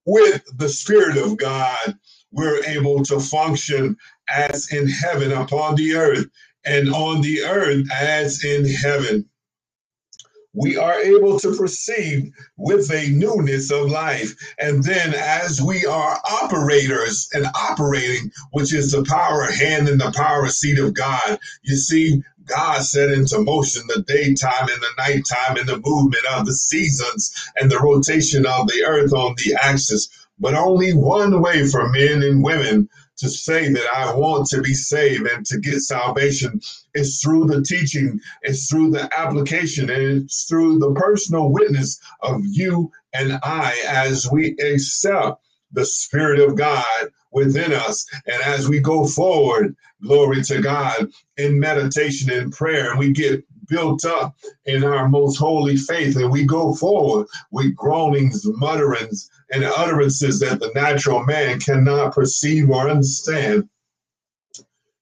with 0.05 0.41
the 0.57 0.69
Spirit 0.69 1.17
of 1.17 1.37
God, 1.37 1.97
we're 2.31 2.63
able 2.65 3.03
to 3.05 3.19
function 3.19 3.97
as 4.29 4.71
in 4.71 4.87
heaven 4.87 5.31
upon 5.31 5.75
the 5.75 5.95
earth, 5.95 6.27
and 6.65 6.89
on 6.89 7.21
the 7.21 7.43
earth 7.43 7.87
as 7.91 8.43
in 8.43 8.67
heaven. 8.67 9.25
We 10.53 10.77
are 10.77 10.99
able 10.99 11.39
to 11.39 11.55
perceive 11.55 12.31
with 12.57 12.91
a 12.91 13.09
newness 13.09 13.71
of 13.71 13.91
life. 13.91 14.35
And 14.59 14.83
then, 14.83 15.13
as 15.15 15.61
we 15.61 15.85
are 15.85 16.19
operators 16.29 17.29
and 17.33 17.45
operating, 17.55 18.31
which 18.51 18.73
is 18.73 18.91
the 18.91 19.03
power 19.03 19.43
hand 19.43 19.87
and 19.87 20.01
the 20.01 20.11
power 20.15 20.47
seat 20.47 20.79
of 20.79 20.95
God, 20.95 21.37
you 21.61 21.77
see, 21.77 22.23
God 22.45 22.81
set 22.81 23.11
into 23.11 23.39
motion 23.39 23.83
the 23.87 24.01
daytime 24.01 24.67
and 24.69 24.81
the 24.81 24.93
nighttime 24.97 25.57
and 25.57 25.69
the 25.69 25.81
movement 25.85 26.25
of 26.33 26.47
the 26.47 26.53
seasons 26.53 27.31
and 27.55 27.69
the 27.69 27.79
rotation 27.79 28.47
of 28.47 28.67
the 28.67 28.83
earth 28.87 29.13
on 29.13 29.35
the 29.37 29.55
axis. 29.61 30.09
But 30.39 30.55
only 30.55 30.93
one 30.93 31.41
way 31.41 31.67
for 31.67 31.89
men 31.89 32.23
and 32.23 32.43
women 32.43 32.89
to 33.19 33.29
say 33.29 33.69
that 33.69 33.87
I 33.93 34.13
want 34.13 34.47
to 34.49 34.61
be 34.61 34.73
saved 34.73 35.27
and 35.27 35.45
to 35.47 35.59
get 35.59 35.79
salvation 35.81 36.59
is 36.95 37.21
through 37.21 37.45
the 37.45 37.61
teaching, 37.61 38.19
it's 38.41 38.69
through 38.69 38.91
the 38.91 39.09
application, 39.17 39.89
and 39.89 40.23
it's 40.23 40.45
through 40.45 40.79
the 40.79 40.93
personal 40.93 41.49
witness 41.49 41.99
of 42.21 42.41
you 42.43 42.91
and 43.13 43.39
I 43.43 43.81
as 43.87 44.29
we 44.31 44.55
accept 44.57 45.41
the 45.71 45.85
Spirit 45.85 46.39
of 46.39 46.55
God 46.55 46.85
within 47.31 47.73
us. 47.73 48.05
And 48.25 48.41
as 48.43 48.67
we 48.67 48.79
go 48.79 49.05
forward, 49.05 49.75
glory 50.01 50.41
to 50.43 50.61
God, 50.61 51.09
in 51.37 51.59
meditation 51.59 52.31
and 52.31 52.51
prayer, 52.51 52.91
and 52.91 52.99
we 52.99 53.11
get 53.11 53.43
built 53.69 54.05
up 54.05 54.35
in 54.65 54.83
our 54.83 55.07
most 55.07 55.37
holy 55.37 55.77
faith, 55.77 56.15
and 56.15 56.31
we 56.31 56.43
go 56.43 56.73
forward 56.73 57.27
with 57.51 57.75
groanings, 57.75 58.45
mutterings, 58.45 59.29
and 59.51 59.63
utterances 59.63 60.39
that 60.39 60.59
the 60.59 60.71
natural 60.75 61.23
man 61.23 61.59
cannot 61.59 62.13
perceive 62.13 62.69
or 62.69 62.89
understand. 62.89 63.67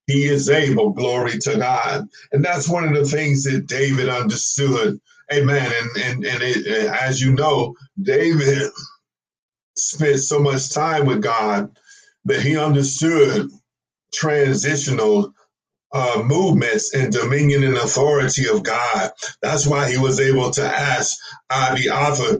He 0.05 0.25
is 0.25 0.49
able, 0.49 0.91
glory 0.91 1.37
to 1.39 1.57
God. 1.57 2.07
And 2.31 2.43
that's 2.43 2.69
one 2.69 2.87
of 2.87 2.93
the 2.93 3.05
things 3.05 3.43
that 3.43 3.67
David 3.67 4.07
understood. 4.07 5.01
Amen. 5.33 5.71
And, 5.81 6.03
and, 6.03 6.25
and 6.25 6.43
it, 6.43 6.65
as 6.87 7.21
you 7.21 7.33
know, 7.33 7.75
David 8.01 8.71
spent 9.75 10.19
so 10.19 10.39
much 10.39 10.71
time 10.71 11.05
with 11.05 11.21
God 11.21 11.77
that 12.23 12.41
he 12.41 12.57
understood 12.57 13.49
transitional 14.13 15.33
uh, 15.93 16.21
movements 16.25 16.93
and 16.93 17.11
dominion 17.13 17.63
and 17.63 17.77
authority 17.77 18.47
of 18.47 18.63
God. 18.63 19.11
That's 19.41 19.65
why 19.65 19.89
he 19.89 19.97
was 19.97 20.19
able 20.19 20.51
to 20.51 20.63
ask 20.63 21.17
Abiathar 21.49 22.39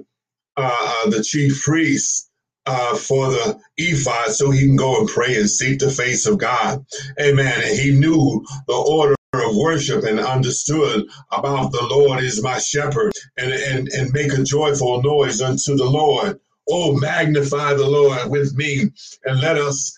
uh, 0.58 1.10
the 1.10 1.24
chief 1.24 1.62
priest 1.64 2.30
uh, 2.66 2.96
for 2.96 3.32
the 3.32 3.60
ephod 3.78 4.32
so 4.32 4.52
he 4.52 4.66
can 4.66 4.76
go 4.76 5.00
and 5.00 5.08
pray 5.08 5.38
and 5.38 5.50
seek 5.50 5.80
the 5.80 5.90
face 5.90 6.26
of 6.26 6.38
God. 6.38 6.86
Amen. 7.20 7.62
And 7.64 7.78
he 7.78 7.92
knew 7.92 8.44
the 8.68 8.74
order 8.74 9.16
of 9.34 9.56
worship 9.56 10.04
and 10.04 10.20
understood 10.20 11.06
about 11.32 11.72
the 11.72 11.86
Lord 11.90 12.24
is 12.24 12.44
my 12.44 12.58
shepherd 12.58 13.14
and, 13.38 13.54
and, 13.54 13.88
and 13.90 14.12
make 14.14 14.34
a 14.34 14.44
joyful 14.44 15.02
noise 15.02 15.42
unto 15.42 15.76
the 15.76 15.86
Lord. 15.86 16.40
Oh, 16.70 16.98
magnify 16.98 17.76
the 17.76 17.88
Lord 17.88 18.30
with 18.30 18.54
me 18.56 18.90
and 19.24 19.40
let 19.40 19.58
us 19.58 19.98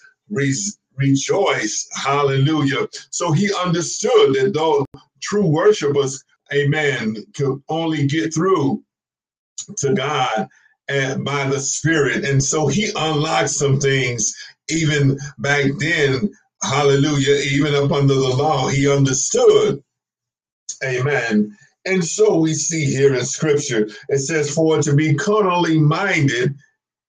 rejoice. 0.99 1.88
Hallelujah. 1.95 2.88
So 3.09 3.31
he 3.31 3.51
understood 3.53 4.35
that 4.35 4.51
though 4.53 4.85
true 5.21 5.47
worshipers 5.47 6.23
amen, 6.53 7.17
could 7.35 7.62
only 7.69 8.07
get 8.07 8.33
through 8.33 8.83
to 9.77 9.93
God 9.93 10.47
and 10.88 11.23
by 11.23 11.47
the 11.47 11.59
Spirit. 11.59 12.25
And 12.25 12.43
so 12.43 12.67
he 12.67 12.91
unlocked 12.95 13.49
some 13.49 13.79
things 13.79 14.33
even 14.69 15.17
back 15.39 15.65
then, 15.77 16.31
hallelujah, 16.63 17.35
even 17.51 17.75
up 17.75 17.91
under 17.91 18.15
the 18.15 18.29
law, 18.29 18.67
he 18.67 18.89
understood. 18.89 19.83
Amen. 20.83 21.55
And 21.85 22.03
so 22.03 22.38
we 22.38 22.53
see 22.53 22.85
here 22.85 23.15
in 23.15 23.25
scripture, 23.25 23.89
it 24.09 24.19
says, 24.19 24.53
For 24.53 24.81
to 24.81 24.95
be 24.95 25.15
carnally 25.15 25.79
minded 25.79 26.55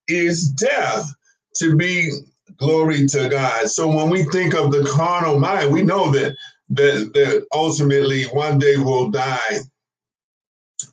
is 0.09 0.49
death, 0.51 1.07
to 1.57 1.77
be 1.77 2.13
glory 2.61 3.07
to 3.09 3.29
God. 3.29 3.69
So 3.69 3.89
when 3.89 4.11
we 4.11 4.25
think 4.25 4.55
of 4.55 4.71
the 4.71 4.85
carnal 4.85 5.39
mind, 5.39 5.73
we 5.73 5.83
know 5.83 6.11
that 6.13 6.37
that, 6.71 7.11
that 7.15 7.47
ultimately 7.53 8.25
one 8.25 8.59
day 8.59 8.77
we'll 8.77 9.11
die. 9.11 9.59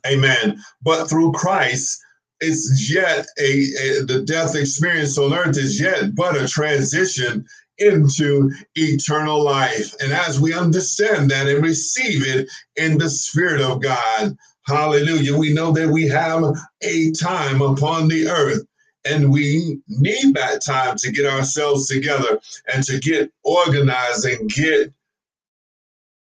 Amen. 0.06 0.62
But 0.82 1.08
through 1.08 1.32
Christ, 1.32 2.00
it's 2.40 2.92
yet 2.92 3.26
a, 3.38 3.44
a, 3.44 4.04
the 4.04 4.22
death 4.26 4.54
experience 4.54 5.18
on 5.18 5.34
earth 5.34 5.56
is 5.56 5.80
yet 5.80 6.14
but 6.14 6.36
a 6.36 6.48
transition 6.48 7.44
into 7.78 8.50
eternal 8.74 9.42
life. 9.42 9.94
And 10.00 10.12
as 10.12 10.40
we 10.40 10.52
understand 10.52 11.30
that 11.30 11.46
and 11.46 11.62
receive 11.62 12.26
it 12.26 12.48
in 12.76 12.98
the 12.98 13.08
Spirit 13.08 13.60
of 13.60 13.80
God, 13.80 14.36
hallelujah, 14.66 15.36
we 15.36 15.52
know 15.52 15.72
that 15.72 15.88
we 15.88 16.08
have 16.08 16.44
a 16.82 17.12
time 17.12 17.62
upon 17.62 18.08
the 18.08 18.28
earth. 18.28 18.64
And 19.08 19.32
we 19.32 19.80
need 19.88 20.34
that 20.34 20.62
time 20.64 20.96
to 20.98 21.12
get 21.12 21.26
ourselves 21.26 21.88
together 21.88 22.40
and 22.72 22.84
to 22.84 22.98
get 22.98 23.32
organized 23.44 24.24
and 24.26 24.50
get 24.50 24.92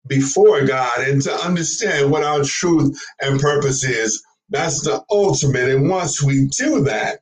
before 0.07 0.67
God 0.67 0.99
and 1.01 1.23
to 1.23 1.33
understand 1.33 2.11
what 2.11 2.23
our 2.23 2.45
truth 2.45 3.01
and 3.21 3.41
purpose 3.41 3.85
is 3.85 4.23
that's 4.51 4.83
the 4.83 5.03
ultimate. 5.11 5.69
And 5.71 5.89
once 5.89 6.23
we 6.23 6.47
do 6.47 6.85
that, 6.85 7.21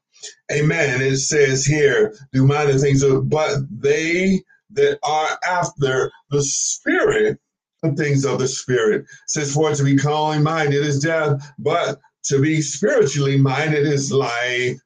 amen, 0.50 1.00
it 1.00 1.16
says 1.16 1.64
here, 1.64 2.14
do 2.32 2.46
minor 2.46 2.78
things, 2.78 3.04
but 3.04 3.58
they 3.70 4.42
that 4.70 4.98
are 5.02 5.38
after 5.46 6.10
the 6.30 6.42
spirit, 6.42 7.38
the 7.82 7.92
things 7.92 8.24
of 8.24 8.38
the 8.38 8.48
spirit. 8.48 9.02
It 9.02 9.06
says, 9.28 9.54
for 9.54 9.74
to 9.74 9.84
be 9.84 9.96
carnally 9.96 10.42
minded 10.42 10.84
is 10.84 11.00
death, 11.00 11.42
but 11.58 12.00
to 12.24 12.40
be 12.40 12.60
spiritually 12.60 13.36
minded 13.36 13.86
is 13.86 14.12
life 14.12 14.78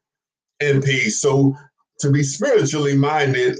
and 0.59 0.83
peace. 0.83 1.21
So 1.21 1.55
to 1.99 2.11
be 2.11 2.23
spiritually 2.23 2.95
minded 2.95 3.59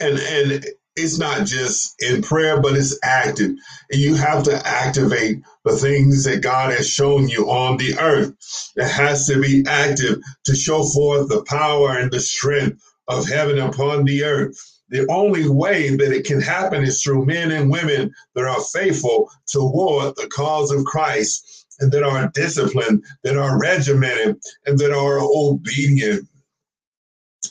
and 0.00 0.18
and 0.18 0.64
it's 0.96 1.18
not 1.18 1.46
just 1.46 1.94
in 2.02 2.22
prayer, 2.22 2.60
but 2.60 2.76
it's 2.76 2.98
active. 3.02 3.50
And 3.90 4.00
you 4.00 4.14
have 4.16 4.42
to 4.44 4.66
activate 4.66 5.40
the 5.64 5.76
things 5.76 6.24
that 6.24 6.42
God 6.42 6.72
has 6.72 6.88
shown 6.88 7.28
you 7.28 7.50
on 7.50 7.76
the 7.76 7.98
earth. 7.98 8.34
It 8.76 8.88
has 8.88 9.26
to 9.28 9.40
be 9.40 9.64
active 9.66 10.18
to 10.44 10.54
show 10.54 10.82
forth 10.84 11.28
the 11.28 11.44
power 11.44 11.98
and 11.98 12.10
the 12.10 12.20
strength 12.20 12.82
of 13.08 13.28
heaven 13.28 13.58
upon 13.58 14.04
the 14.04 14.24
earth. 14.24 14.56
The 14.88 15.06
only 15.08 15.48
way 15.48 15.96
that 15.96 16.12
it 16.12 16.26
can 16.26 16.40
happen 16.40 16.82
is 16.82 17.02
through 17.02 17.24
men 17.24 17.52
and 17.52 17.70
women 17.70 18.12
that 18.34 18.44
are 18.44 18.60
faithful 18.72 19.30
toward 19.46 20.16
the 20.16 20.26
cause 20.26 20.72
of 20.72 20.84
Christ 20.84 21.59
and 21.80 21.90
that 21.92 22.02
are 22.02 22.28
disciplined, 22.28 23.04
that 23.22 23.36
are 23.36 23.58
regimented, 23.58 24.40
and 24.66 24.78
that 24.78 24.92
are 24.92 25.18
obedient. 25.20 26.26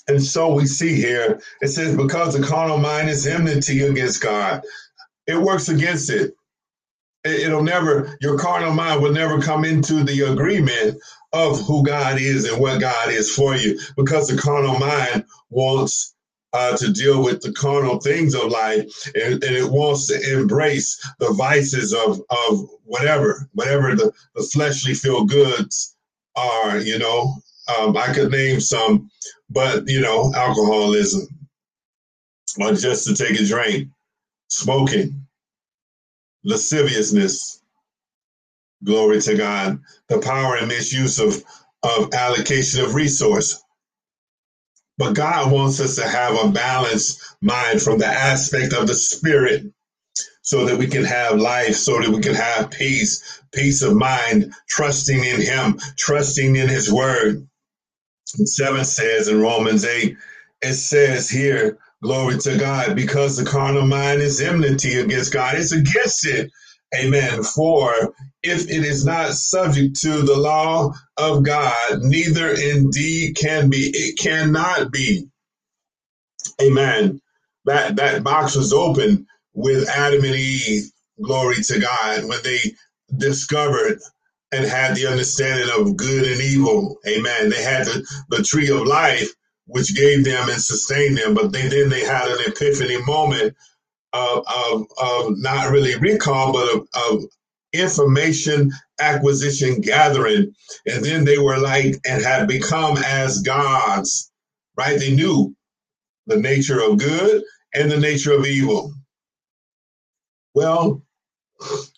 And 0.07 0.23
so 0.23 0.53
we 0.53 0.65
see 0.65 0.95
here, 0.95 1.39
it 1.61 1.69
says, 1.69 1.95
because 1.95 2.37
the 2.37 2.45
carnal 2.45 2.77
mind 2.77 3.09
is 3.09 3.27
enmity 3.27 3.81
against 3.81 4.21
God, 4.21 4.61
it 5.27 5.37
works 5.37 5.69
against 5.69 6.09
it. 6.09 6.33
It'll 7.25 7.63
never, 7.63 8.17
your 8.21 8.37
carnal 8.37 8.73
mind 8.73 9.01
will 9.01 9.11
never 9.11 9.41
come 9.41 9.65
into 9.65 10.03
the 10.03 10.21
agreement 10.21 10.97
of 11.33 11.59
who 11.61 11.83
God 11.83 12.19
is 12.19 12.49
and 12.49 12.59
what 12.59 12.79
God 12.79 13.09
is 13.09 13.33
for 13.33 13.55
you 13.55 13.79
because 13.97 14.27
the 14.27 14.41
carnal 14.41 14.79
mind 14.79 15.25
wants 15.49 16.15
uh, 16.53 16.75
to 16.77 16.91
deal 16.91 17.23
with 17.23 17.41
the 17.41 17.51
carnal 17.53 17.99
things 17.99 18.33
of 18.33 18.45
life 18.51 18.85
and, 19.15 19.43
and, 19.43 19.55
it 19.55 19.69
wants 19.69 20.07
to 20.07 20.39
embrace 20.39 20.99
the 21.19 21.31
vices 21.33 21.93
of, 21.93 22.19
of 22.49 22.67
whatever, 22.85 23.47
whatever 23.53 23.95
the, 23.95 24.11
the 24.35 24.41
fleshly 24.51 24.95
feel 24.95 25.25
goods 25.25 25.95
are, 26.35 26.79
you 26.79 26.97
know. 26.97 27.35
Um, 27.77 27.95
I 27.95 28.11
could 28.13 28.31
name 28.31 28.59
some 28.59 29.11
but 29.49 29.87
you 29.87 30.01
know, 30.01 30.31
alcoholism, 30.35 31.27
or 32.59 32.73
just 32.73 33.07
to 33.07 33.15
take 33.15 33.39
a 33.39 33.45
drink, 33.45 33.89
smoking, 34.49 35.25
lasciviousness, 36.43 37.61
glory 38.83 39.21
to 39.21 39.35
God, 39.35 39.79
the 40.07 40.19
power 40.19 40.55
and 40.57 40.67
misuse 40.67 41.19
of, 41.19 41.43
of 41.83 42.13
allocation 42.13 42.83
of 42.83 42.95
resource. 42.95 43.63
But 44.99 45.15
God 45.15 45.51
wants 45.53 45.81
us 45.81 45.95
to 45.97 46.07
have 46.07 46.35
a 46.35 46.49
balanced 46.51 47.23
mind 47.41 47.81
from 47.81 47.99
the 47.99 48.07
aspect 48.07 48.73
of 48.73 48.87
the 48.87 48.95
spirit 48.95 49.63
so 50.43 50.65
that 50.65 50.77
we 50.77 50.87
can 50.87 51.05
have 51.05 51.39
life, 51.39 51.75
so 51.75 51.99
that 52.01 52.09
we 52.09 52.21
can 52.21 52.35
have 52.35 52.71
peace, 52.71 53.41
peace 53.53 53.81
of 53.81 53.95
mind, 53.95 54.53
trusting 54.67 55.23
in 55.23 55.41
Him, 55.41 55.79
trusting 55.97 56.55
in 56.55 56.69
His 56.69 56.91
word. 56.91 57.47
And 58.37 58.49
7 58.49 58.85
says 58.85 59.29
in 59.29 59.41
Romans 59.41 59.85
8, 59.85 60.17
it 60.63 60.73
says 60.73 61.29
here, 61.29 61.77
glory 62.03 62.37
to 62.39 62.57
God, 62.57 62.95
because 62.95 63.37
the 63.37 63.45
carnal 63.45 63.87
mind 63.87 64.21
is 64.21 64.41
enmity 64.41 64.99
against 64.99 65.33
God. 65.33 65.55
It's 65.55 65.71
against 65.71 66.25
it. 66.25 66.51
Amen. 66.95 67.43
For 67.43 68.13
if 68.41 68.63
it 68.69 68.83
is 68.83 69.05
not 69.05 69.33
subject 69.33 69.99
to 70.01 70.23
the 70.23 70.37
law 70.37 70.93
of 71.17 71.43
God, 71.43 71.99
neither 72.01 72.51
indeed 72.53 73.35
can 73.35 73.69
be. 73.69 73.91
It 73.93 74.17
cannot 74.17 74.91
be. 74.91 75.27
Amen. 76.61 77.21
That 77.65 77.97
that 77.97 78.23
box 78.23 78.55
was 78.55 78.73
open 78.73 79.27
with 79.53 79.87
Adam 79.89 80.23
and 80.23 80.35
Eve, 80.35 80.91
glory 81.21 81.57
to 81.63 81.79
God, 81.79 82.25
when 82.25 82.39
they 82.43 82.59
discovered 83.17 83.99
and 84.51 84.65
had 84.65 84.95
the 84.95 85.07
understanding 85.07 85.69
of 85.77 85.97
good 85.97 86.25
and 86.25 86.41
evil. 86.41 86.97
Amen. 87.07 87.49
They 87.49 87.61
had 87.63 87.85
the, 87.85 88.07
the 88.29 88.43
tree 88.43 88.69
of 88.71 88.87
life, 88.87 89.29
which 89.67 89.95
gave 89.95 90.25
them 90.25 90.49
and 90.49 90.61
sustained 90.61 91.17
them, 91.17 91.35
but 91.35 91.51
they, 91.51 91.67
then 91.67 91.89
they 91.89 92.03
had 92.05 92.29
an 92.29 92.39
epiphany 92.47 92.97
moment 93.05 93.55
of, 94.13 94.45
of, 94.47 94.87
of 95.01 95.33
not 95.37 95.71
really 95.71 95.97
recall, 95.99 96.53
but 96.53 96.75
of, 96.75 96.87
of 97.09 97.23
information 97.73 98.71
acquisition 98.99 99.81
gathering. 99.81 100.53
And 100.85 101.03
then 101.03 101.25
they 101.25 101.37
were 101.37 101.57
like 101.57 101.95
and 102.07 102.23
had 102.23 102.47
become 102.47 102.97
as 102.97 103.41
gods, 103.41 104.31
right? 104.77 104.99
They 104.99 105.15
knew 105.15 105.55
the 106.27 106.37
nature 106.37 106.81
of 106.81 106.97
good 106.97 107.43
and 107.73 107.91
the 107.91 107.99
nature 107.99 108.33
of 108.33 108.45
evil. 108.45 108.93
Well, 110.53 111.03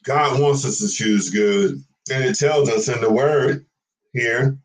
God 0.04 0.42
wants 0.42 0.66
us 0.66 0.80
to 0.80 0.90
choose 0.90 1.30
good. 1.30 1.82
And 2.12 2.24
it 2.24 2.38
tells 2.38 2.70
us 2.70 2.90
in 2.90 3.00
the 3.02 3.12
word 3.12 3.66
here, 4.14 4.58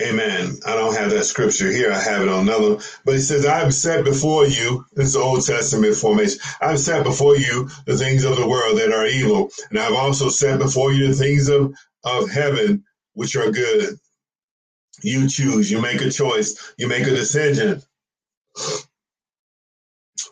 Amen. 0.00 0.58
I 0.66 0.74
don't 0.74 0.94
have 0.96 1.10
that 1.10 1.24
scripture 1.24 1.70
here. 1.70 1.92
I 1.92 2.00
have 2.00 2.22
it 2.22 2.28
on 2.28 2.48
another. 2.48 2.78
But 3.04 3.14
it 3.14 3.22
says, 3.22 3.46
I've 3.46 3.74
set 3.74 4.04
before 4.04 4.46
you, 4.46 4.84
this 4.94 5.08
is 5.08 5.16
Old 5.16 5.44
Testament 5.44 5.94
formation. 5.94 6.40
I've 6.60 6.80
set 6.80 7.04
before 7.04 7.36
you 7.36 7.68
the 7.86 7.96
things 7.96 8.24
of 8.24 8.36
the 8.36 8.48
world 8.48 8.78
that 8.78 8.92
are 8.92 9.06
evil. 9.06 9.50
And 9.70 9.78
I've 9.78 9.94
also 9.94 10.28
set 10.28 10.58
before 10.58 10.92
you 10.92 11.08
the 11.08 11.14
things 11.14 11.48
of, 11.48 11.74
of 12.04 12.30
heaven, 12.30 12.84
which 13.12 13.36
are 13.36 13.50
good. 13.50 13.96
You 15.02 15.28
choose, 15.28 15.70
you 15.70 15.80
make 15.80 16.00
a 16.00 16.10
choice, 16.10 16.74
you 16.78 16.88
make 16.88 17.06
a 17.06 17.10
decision. 17.10 17.82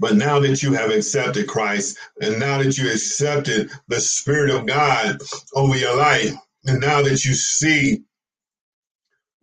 But 0.01 0.16
now 0.16 0.40
that 0.40 0.62
you 0.62 0.72
have 0.72 0.90
accepted 0.90 1.46
Christ, 1.46 1.98
and 2.20 2.40
now 2.40 2.59
that 2.62 2.79
you 2.79 2.90
accepted 2.90 3.70
the 3.88 4.01
Spirit 4.01 4.51
of 4.51 4.66
God 4.66 5.18
over 5.55 5.77
your 5.77 5.96
life, 5.96 6.35
and 6.64 6.81
now 6.81 7.03
that 7.03 7.25
you 7.25 7.35
see 7.35 8.03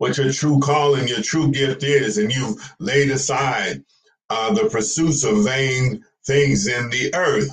what 0.00 0.16
your 0.16 0.32
true 0.32 0.58
calling, 0.60 1.06
your 1.06 1.20
true 1.20 1.50
gift 1.50 1.82
is, 1.82 2.16
and 2.16 2.32
you've 2.32 2.56
laid 2.78 3.10
aside 3.10 3.84
uh, 4.30 4.50
the 4.54 4.66
pursuits 4.70 5.24
of 5.24 5.44
vain 5.44 6.02
things 6.26 6.66
in 6.66 6.88
the 6.88 7.14
earth, 7.14 7.50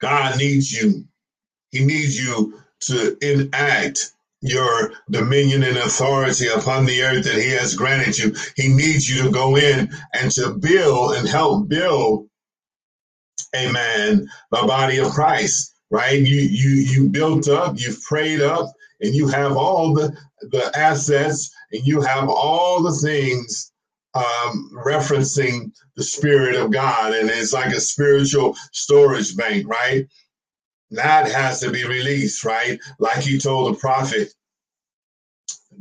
God 0.00 0.38
needs 0.38 0.70
you. 0.70 1.04
He 1.72 1.84
needs 1.84 2.16
you 2.16 2.60
to 2.82 3.16
enact 3.20 4.12
your 4.40 4.92
dominion 5.10 5.64
and 5.64 5.78
authority 5.78 6.46
upon 6.46 6.86
the 6.86 7.02
earth 7.02 7.24
that 7.24 7.42
he 7.42 7.50
has 7.50 7.74
granted 7.74 8.16
you. 8.16 8.36
He 8.54 8.68
needs 8.68 9.10
you 9.10 9.24
to 9.24 9.32
go 9.32 9.56
in 9.56 9.90
and 10.14 10.30
to 10.32 10.54
build 10.54 11.16
and 11.16 11.28
help 11.28 11.68
build, 11.68 12.28
amen, 13.56 14.28
the 14.52 14.62
body 14.64 14.98
of 14.98 15.10
Christ, 15.10 15.74
right? 15.90 16.20
You 16.20 16.36
you 16.36 16.70
you 16.70 17.08
built 17.08 17.48
up, 17.48 17.74
you've 17.80 18.00
prayed 18.02 18.42
up, 18.42 18.72
and 19.00 19.14
you 19.14 19.28
have 19.28 19.56
all 19.56 19.94
the, 19.94 20.16
the 20.42 20.70
assets 20.76 21.50
and 21.72 21.86
you 21.86 22.00
have 22.00 22.28
all 22.28 22.82
the 22.82 22.92
things 22.92 23.72
um, 24.14 24.70
referencing 24.72 25.70
the 25.96 26.02
Spirit 26.02 26.56
of 26.56 26.72
God, 26.72 27.14
and 27.14 27.30
it's 27.30 27.52
like 27.52 27.72
a 27.72 27.80
spiritual 27.80 28.56
storage 28.72 29.36
bank, 29.36 29.68
right? 29.68 30.06
That 30.90 31.30
has 31.30 31.60
to 31.60 31.70
be 31.70 31.84
released, 31.84 32.44
right? 32.44 32.80
Like 32.98 33.20
he 33.20 33.38
told 33.38 33.74
the 33.74 33.78
prophet 33.78 34.32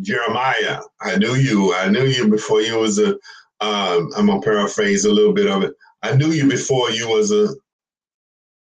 Jeremiah, 0.02 0.82
I 1.02 1.18
knew 1.18 1.36
you. 1.36 1.74
I 1.74 1.90
knew 1.90 2.06
you 2.06 2.28
before 2.28 2.62
you 2.62 2.78
was 2.78 3.00
a. 3.00 3.18
am 3.62 4.12
um, 4.16 4.28
gonna 4.28 4.42
paraphrase 4.42 5.06
a 5.06 5.14
little 5.14 5.34
bit 5.34 5.48
of 5.48 5.64
it. 5.64 5.74
I 6.04 6.16
knew 6.16 6.28
you 6.28 6.48
before 6.48 6.92
you 6.92 7.08
was 7.08 7.32
a 7.32 7.48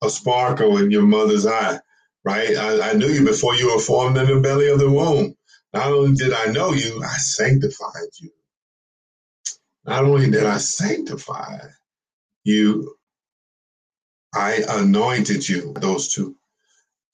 a 0.03 0.09
sparkle 0.09 0.77
in 0.77 0.91
your 0.91 1.01
mother's 1.01 1.45
eye, 1.45 1.79
right? 2.27 2.57
I, 2.57 2.91
I 2.91 2.93
knew 2.95 3.07
you 3.07 3.25
before 3.25 3.55
you 3.55 3.73
were 3.73 3.81
formed 3.81 4.17
in 4.19 4.27
the 4.27 4.41
belly 4.41 4.69
of 4.69 4.79
the 4.79 4.91
womb. 4.91 5.35
Not 5.73 5.87
only 5.93 6.15
did 6.15 6.33
I 6.33 6.47
know 6.47 6.73
you, 6.73 7.03
I 7.03 7.17
sanctified 7.17 8.11
you. 8.19 8.31
Not 9.85 10.05
only 10.05 10.29
did 10.31 10.45
I 10.45 10.57
sanctify 10.57 11.59
you, 12.45 12.95
I 14.35 14.63
anointed 14.69 15.47
you, 15.49 15.73
those 15.79 16.13
two. 16.13 16.35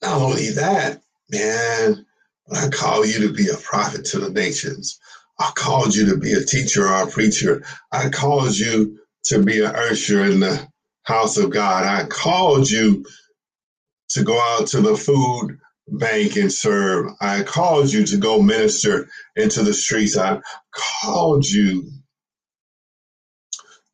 Not 0.02 0.20
only 0.22 0.50
that, 0.50 1.02
man, 1.30 2.06
I 2.52 2.68
call 2.70 3.04
you 3.06 3.26
to 3.28 3.32
be 3.34 3.48
a 3.48 3.56
prophet 3.56 4.04
to 4.06 4.20
the 4.20 4.30
nations. 4.30 4.98
I 5.40 5.50
called 5.56 5.94
you 5.94 6.06
to 6.06 6.16
be 6.18 6.32
a 6.32 6.44
teacher 6.44 6.88
or 6.88 7.02
a 7.02 7.06
preacher. 7.10 7.64
I 7.92 8.08
called 8.10 8.56
you 8.56 8.98
to 9.26 9.42
be 9.42 9.62
an 9.64 9.74
usher 9.74 10.24
in 10.24 10.40
the 10.40 10.68
house 11.02 11.36
of 11.36 11.50
God. 11.50 11.84
I 11.84 12.06
called 12.08 12.70
you 12.70 13.04
to 14.14 14.22
go 14.24 14.40
out 14.40 14.66
to 14.68 14.80
the 14.80 14.96
food 14.96 15.58
bank 15.88 16.36
and 16.36 16.52
serve. 16.52 17.10
I 17.20 17.42
called 17.42 17.92
you 17.92 18.04
to 18.06 18.16
go 18.16 18.40
minister 18.40 19.08
into 19.36 19.62
the 19.62 19.74
streets. 19.74 20.16
I 20.16 20.40
called 20.72 21.46
you. 21.46 21.90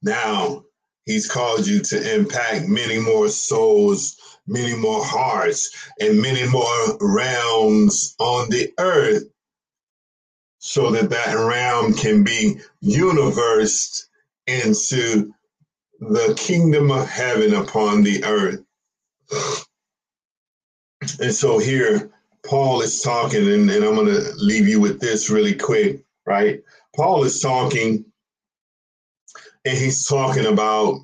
Now 0.03 0.65
he's 1.05 1.29
called 1.29 1.67
you 1.67 1.81
to 1.81 2.15
impact 2.19 2.69
many 2.69 2.99
more 2.99 3.29
souls, 3.29 4.17
many 4.47 4.77
more 4.77 5.05
hearts, 5.05 5.71
and 6.01 6.21
many 6.23 6.49
more 6.49 6.99
realms 7.01 8.15
on 8.19 8.49
the 8.51 8.73
earth 8.79 9.25
so 10.59 10.91
that 10.91 11.11
that 11.11 11.35
realm 11.35 11.95
can 11.95 12.23
be 12.23 12.61
universed 12.81 14.09
into 14.47 15.33
the 16.01 16.35
kingdom 16.39 16.91
of 16.91 17.09
heaven 17.09 17.55
upon 17.55 18.03
the 18.03 18.25
earth. 18.25 18.61
And 21.19 21.35
so 21.35 21.59
here, 21.59 22.11
Paul 22.45 22.81
is 22.83 23.01
talking, 23.01 23.47
and, 23.49 23.71
and 23.71 23.85
I'm 23.85 23.95
going 23.95 24.07
to 24.07 24.33
leave 24.37 24.69
you 24.69 24.81
with 24.81 25.01
this 25.01 25.31
really 25.31 25.55
quick, 25.55 26.05
right? 26.27 26.63
Paul 26.95 27.25
is 27.25 27.41
talking, 27.41 28.05
and 29.65 29.79
he's 29.79 30.07
talking 30.07 30.47
about 30.47 31.01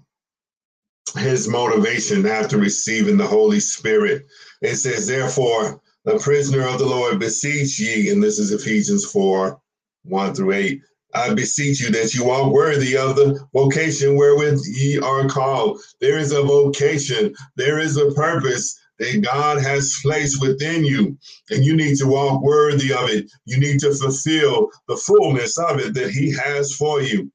his 1.18 1.48
motivation 1.48 2.26
after 2.26 2.56
receiving 2.56 3.16
the 3.16 3.26
Holy 3.26 3.60
Spirit. 3.60 4.26
It 4.62 4.76
says, 4.76 5.06
Therefore, 5.06 5.80
the 6.04 6.18
prisoner 6.18 6.66
of 6.66 6.78
the 6.78 6.86
Lord 6.86 7.18
beseech 7.18 7.78
ye, 7.80 8.10
and 8.10 8.22
this 8.22 8.38
is 8.38 8.52
Ephesians 8.52 9.04
4 9.10 9.60
1 10.04 10.34
through 10.34 10.52
8. 10.52 10.80
I 11.14 11.34
beseech 11.34 11.80
you 11.80 11.90
that 11.90 12.14
you 12.14 12.24
walk 12.24 12.52
worthy 12.52 12.96
of 12.96 13.16
the 13.16 13.40
vocation 13.52 14.16
wherewith 14.16 14.60
ye 14.66 14.98
are 14.98 15.26
called. 15.28 15.80
There 16.00 16.18
is 16.18 16.32
a 16.32 16.42
vocation, 16.42 17.34
there 17.56 17.78
is 17.78 17.96
a 17.96 18.12
purpose, 18.12 18.78
that 18.98 19.22
God 19.22 19.60
has 19.62 19.98
placed 20.02 20.40
within 20.40 20.84
you, 20.84 21.16
and 21.50 21.64
you 21.64 21.76
need 21.76 21.96
to 21.98 22.06
walk 22.06 22.42
worthy 22.42 22.92
of 22.92 23.08
it. 23.10 23.30
You 23.44 23.58
need 23.58 23.80
to 23.80 23.94
fulfill 23.94 24.70
the 24.88 24.96
fullness 24.96 25.58
of 25.58 25.80
it 25.80 25.94
that 25.94 26.10
He 26.10 26.32
has 26.32 26.74
for 26.74 27.02
you. 27.02 27.30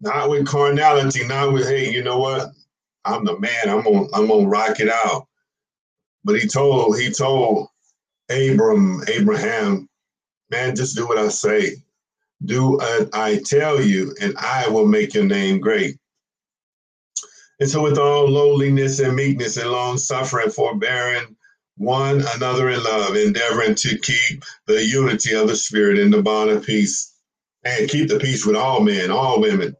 Not 0.00 0.30
with 0.30 0.46
carnality, 0.46 1.26
not 1.26 1.52
with, 1.52 1.68
hey, 1.68 1.90
you 1.90 2.02
know 2.04 2.18
what? 2.18 2.50
I'm 3.04 3.24
the 3.24 3.38
man. 3.38 3.68
I'm 3.68 3.82
gonna 3.82 4.06
I'm 4.14 4.28
gonna 4.28 4.48
rock 4.48 4.80
it 4.80 4.88
out. 4.88 5.26
But 6.24 6.40
he 6.40 6.46
told 6.46 6.98
he 6.98 7.10
told 7.10 7.68
Abram, 8.30 9.02
Abraham, 9.08 9.88
man, 10.50 10.76
just 10.76 10.96
do 10.96 11.06
what 11.06 11.18
I 11.18 11.28
say. 11.28 11.76
Do 12.44 12.72
what 12.72 13.08
I 13.14 13.40
tell 13.44 13.80
you, 13.80 14.14
and 14.20 14.36
I 14.38 14.68
will 14.68 14.86
make 14.86 15.14
your 15.14 15.24
name 15.24 15.58
great. 15.60 15.96
And 17.60 17.68
so, 17.68 17.82
with 17.82 17.98
all 17.98 18.28
lowliness 18.28 19.00
and 19.00 19.16
meekness 19.16 19.56
and 19.56 19.70
long 19.70 19.98
suffering, 19.98 20.50
forbearing 20.50 21.36
one 21.76 22.24
another 22.34 22.70
in 22.70 22.82
love, 22.82 23.16
endeavoring 23.16 23.74
to 23.76 23.98
keep 23.98 24.44
the 24.66 24.84
unity 24.84 25.34
of 25.34 25.48
the 25.48 25.56
Spirit 25.56 25.98
in 25.98 26.10
the 26.10 26.22
bond 26.22 26.50
of 26.50 26.64
peace, 26.64 27.14
and 27.64 27.88
keep 27.88 28.08
the 28.08 28.18
peace 28.18 28.46
with 28.46 28.56
all 28.56 28.80
men, 28.80 29.10
all 29.10 29.40
women. 29.40 29.74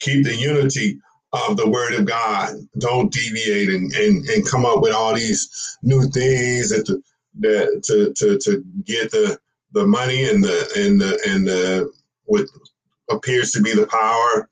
Keep 0.00 0.24
the 0.24 0.34
unity 0.34 1.00
of 1.32 1.56
the 1.56 1.68
Word 1.68 1.94
of 1.94 2.04
God. 2.04 2.54
Don't 2.78 3.12
deviate 3.12 3.68
and, 3.68 3.92
and, 3.94 4.28
and 4.28 4.48
come 4.48 4.66
up 4.66 4.82
with 4.82 4.92
all 4.92 5.14
these 5.14 5.78
new 5.82 6.02
things 6.10 6.70
that 6.70 6.84
to, 6.86 7.02
that 7.38 7.82
to, 7.86 8.12
to, 8.14 8.38
to 8.38 8.64
get 8.84 9.10
the 9.10 9.38
the 9.72 9.86
money 9.86 10.28
and 10.28 10.42
the 10.42 10.72
and 10.76 11.00
the 11.00 11.20
and 11.28 11.46
the 11.46 11.92
what 12.24 12.46
appears 13.08 13.52
to 13.52 13.62
be 13.62 13.72
the 13.72 13.86
power 13.86 14.48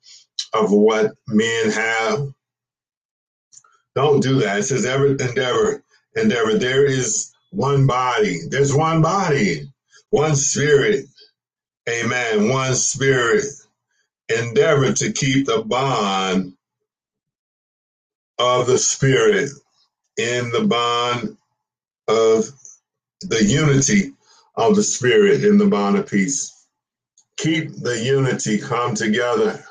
of 0.54 0.70
what 0.70 1.12
men 1.26 1.70
have 1.70 2.28
don't 3.98 4.22
do 4.22 4.38
that. 4.40 4.61
It 4.61 4.62
says, 4.62 4.87
ever 4.87 5.08
endeavor, 5.08 5.82
endeavor. 6.14 6.56
There 6.56 6.87
is 6.87 7.32
one 7.50 7.87
body. 7.87 8.38
There's 8.48 8.72
one 8.72 9.02
body, 9.02 9.72
one 10.11 10.37
spirit. 10.37 11.06
Amen. 11.88 12.48
One 12.48 12.74
spirit. 12.76 13.44
Endeavor 14.28 14.92
to 14.92 15.12
keep 15.12 15.46
the 15.46 15.62
bond 15.62 16.52
of 18.38 18.68
the 18.68 18.78
spirit 18.78 19.50
in 20.16 20.50
the 20.52 20.64
bond 20.64 21.37
of 22.06 22.48
the 23.22 23.44
unity 23.44 24.12
of 24.54 24.76
the 24.76 24.82
spirit 24.82 25.44
in 25.44 25.58
the 25.58 25.66
bond 25.66 25.96
of 25.96 26.08
peace. 26.08 26.54
Keep 27.37 27.76
the 27.80 27.98
unity, 27.98 28.58
come 28.58 28.94
together 28.94 29.64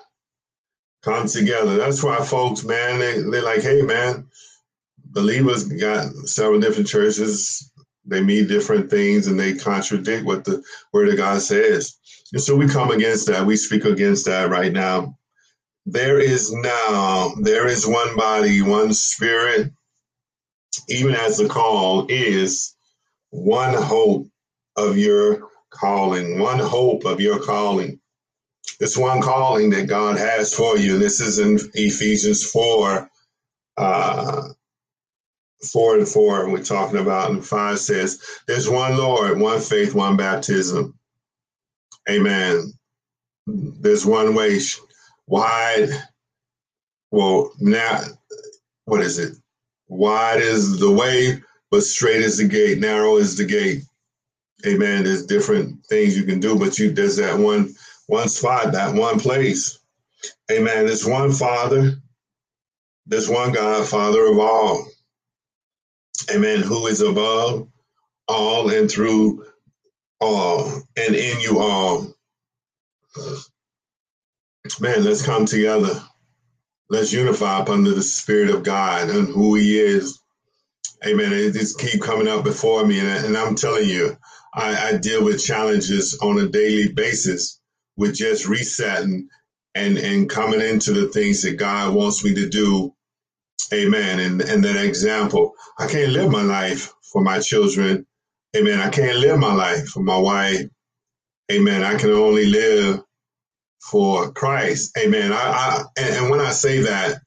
come 1.08 1.28
together. 1.28 1.78
That's 1.78 2.04
why 2.04 2.18
folks, 2.18 2.66
man, 2.66 3.00
they, 3.00 3.22
they're 3.22 3.42
like, 3.42 3.62
hey, 3.62 3.82
man, 3.82 4.28
believers 5.06 5.64
got 5.64 6.12
several 6.28 6.60
different 6.60 6.90
churches. 6.90 7.72
They 8.06 8.22
mean 8.22 8.48
different 8.48 8.90
things 8.90 9.28
and 9.28 9.40
they 9.40 9.54
contradict 9.56 10.26
what 10.26 10.44
the 10.44 10.62
word 10.92 11.08
of 11.08 11.18
God 11.18 11.42
says. 11.42 11.98
And 12.34 12.42
so 12.42 12.58
we 12.58 12.68
come 12.68 12.92
against 12.92 13.28
that. 13.28 13.46
We 13.46 13.56
speak 13.56 13.86
against 13.86 14.26
that 14.26 14.50
right 14.50 14.74
now. 14.74 15.18
There 15.86 16.20
is 16.20 16.52
now, 16.52 17.34
there 17.40 17.68
is 17.68 17.88
one 17.88 18.18
body, 18.18 18.62
one 18.62 18.94
spirit, 18.94 19.72
even 20.90 21.16
as 21.16 21.38
the 21.38 21.48
call 21.48 22.06
is 22.10 22.76
one 23.30 23.74
hope 23.74 24.28
of 24.76 24.98
your 24.98 25.48
calling, 25.70 26.40
one 26.40 26.60
hope 26.60 27.06
of 27.06 27.22
your 27.22 27.40
calling. 27.40 27.98
This 28.80 28.98
one 28.98 29.22
calling 29.22 29.70
that 29.72 29.88
God 29.88 30.18
has 30.18 30.54
for 30.54 30.78
you. 30.78 31.00
This 31.00 31.20
is 31.20 31.40
in 31.40 31.60
Ephesians 31.74 32.44
4, 32.52 33.10
uh, 33.78 34.50
4 35.72 35.98
and 35.98 36.08
4, 36.08 36.50
we're 36.50 36.64
talking 36.64 37.00
about, 37.00 37.32
and 37.32 37.44
5 37.44 37.80
says, 37.80 38.22
There's 38.48 38.70
one 38.70 38.98
Lord, 38.98 39.40
one 39.40 39.60
faith, 39.60 39.96
one 39.96 40.16
baptism. 40.16 40.94
Amen. 42.10 42.72
There's 43.48 44.06
one 44.06 44.36
way, 44.36 44.60
wide, 45.26 45.90
well, 47.12 47.52
now, 47.60 48.02
what 48.86 49.02
is 49.02 49.18
it? 49.18 49.36
Wide 49.88 50.40
is 50.40 50.80
the 50.80 50.92
way, 50.92 51.42
but 51.72 51.82
straight 51.82 52.22
is 52.22 52.38
the 52.38 52.48
gate, 52.48 52.80
narrow 52.80 53.18
is 53.18 53.38
the 53.38 53.46
gate. 53.46 53.84
Amen. 54.66 55.04
There's 55.04 55.26
different 55.26 55.86
things 55.86 56.18
you 56.18 56.24
can 56.24 56.40
do, 56.40 56.58
but 56.58 56.80
you 56.80 56.92
there's 56.92 57.16
that 57.18 57.38
one 57.38 57.76
one 58.08 58.30
spot, 58.30 58.74
that 58.74 58.96
one 58.96 59.20
place. 59.20 59.80
Amen. 60.52 60.86
There's 60.86 61.06
one 61.06 61.32
Father, 61.32 61.98
there's 63.06 63.30
one 63.30 63.52
God, 63.54 63.88
Father 63.88 64.26
of 64.28 64.40
all. 64.40 64.88
Amen. 66.34 66.62
Who 66.62 66.88
is 66.88 67.02
above 67.02 67.68
all 68.28 68.70
and 68.70 68.90
through 68.90 69.46
all 70.20 70.66
and 70.98 71.16
in 71.16 71.40
you 71.42 71.60
all. 71.60 72.08
Man, 74.80 75.04
let's 75.04 75.26
come 75.26 75.46
together. 75.46 76.02
Let's 76.90 77.14
unify 77.14 77.60
up 77.60 77.70
under 77.70 77.92
the 77.92 78.04
Spirit 78.04 78.50
of 78.50 78.64
God 78.64 79.10
and 79.10 79.28
who 79.28 79.56
He 79.56 79.80
is. 79.80 80.20
Amen. 81.06 81.34
It 81.34 81.54
just 81.54 81.80
keep 81.80 82.02
coming 82.02 82.28
up 82.28 82.44
before 82.44 82.86
me, 82.86 83.00
and, 83.00 83.26
and 83.26 83.38
I'm 83.38 83.56
telling 83.56 83.88
you, 83.88 84.18
I, 84.54 84.90
I 84.90 84.98
deal 84.98 85.24
with 85.24 85.44
challenges 85.44 86.18
on 86.22 86.40
a 86.40 86.48
daily 86.48 86.92
basis 86.92 87.57
with 87.98 88.16
just 88.16 88.48
resetting 88.48 89.28
and 89.76 89.98
and 89.98 90.30
coming 90.30 90.62
into 90.62 90.94
the 90.94 91.08
things 91.10 91.42
that 91.42 91.58
God 91.58 91.94
wants 91.94 92.24
me 92.24 92.34
to 92.36 92.48
do. 92.48 92.94
Amen. 93.74 94.20
And 94.20 94.42
and 94.42 94.64
that 94.64 94.84
example, 94.84 95.54
I 95.80 95.88
can't 95.88 96.14
live 96.14 96.32
my 96.32 96.44
life 96.44 96.94
for 97.12 97.22
my 97.22 97.40
children. 97.40 98.06
Amen. 98.56 98.80
I 98.80 98.90
can't 98.90 99.20
live 99.20 99.38
my 99.40 99.54
life 99.54 99.88
for 99.90 100.02
my 100.02 100.18
wife. 100.18 100.66
Amen. 101.52 101.84
I 101.84 101.98
can 101.98 102.12
only 102.12 102.46
live 102.46 103.02
for 103.82 104.32
Christ. 104.32 104.98
Amen. 104.98 105.32
I, 105.32 105.36
I 105.36 105.84
and, 105.98 106.16
and 106.16 106.30
when 106.30 106.40
I 106.40 106.52
say 106.52 106.80
that, 106.80 107.22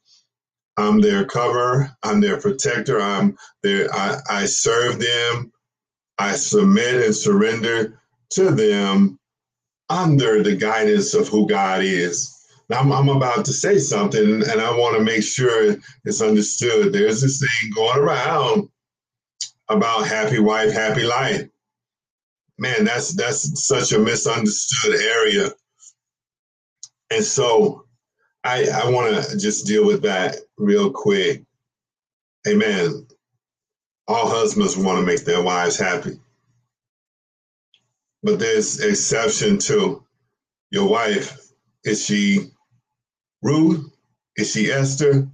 I'm 0.76 1.00
their 1.00 1.24
cover. 1.24 1.90
I'm 2.02 2.20
their 2.20 2.40
protector. 2.40 3.00
I'm 3.00 3.36
their. 3.62 3.92
I, 3.94 4.18
I 4.30 4.44
serve 4.46 4.98
them. 4.98 5.52
I 6.18 6.32
submit 6.32 7.04
and 7.04 7.14
surrender 7.14 8.00
to 8.30 8.50
them 8.50 9.19
under 9.90 10.42
the 10.42 10.56
guidance 10.56 11.12
of 11.14 11.28
who 11.28 11.46
God 11.46 11.82
is. 11.82 12.36
Now, 12.68 12.80
I'm, 12.80 12.92
I'm 12.92 13.08
about 13.08 13.44
to 13.46 13.52
say 13.52 13.78
something, 13.78 14.22
and 14.22 14.60
I 14.60 14.70
want 14.70 14.96
to 14.96 15.02
make 15.02 15.24
sure 15.24 15.76
it's 16.04 16.22
understood. 16.22 16.92
There's 16.92 17.20
this 17.20 17.40
thing 17.40 17.72
going 17.74 17.98
around 17.98 18.68
about 19.68 20.06
happy 20.06 20.38
wife, 20.38 20.72
happy 20.72 21.02
life. 21.02 21.48
Man, 22.58 22.84
that's 22.84 23.14
that's 23.14 23.66
such 23.66 23.92
a 23.92 23.98
misunderstood 23.98 25.00
area. 25.00 25.50
And 27.10 27.24
so 27.24 27.86
I, 28.44 28.68
I 28.68 28.90
want 28.90 29.24
to 29.24 29.36
just 29.36 29.66
deal 29.66 29.84
with 29.84 30.02
that 30.02 30.36
real 30.56 30.90
quick. 30.90 31.42
Amen. 32.46 33.06
All 34.06 34.28
husbands 34.28 34.76
want 34.76 34.98
to 34.98 35.06
make 35.06 35.24
their 35.24 35.42
wives 35.42 35.78
happy. 35.78 36.20
But 38.22 38.38
there's 38.38 38.80
exception 38.80 39.58
to 39.60 40.04
your 40.70 40.88
wife. 40.88 41.38
Is 41.84 42.04
she 42.04 42.50
Ruth? 43.42 43.90
Is 44.36 44.52
she 44.52 44.70
Esther? 44.70 45.28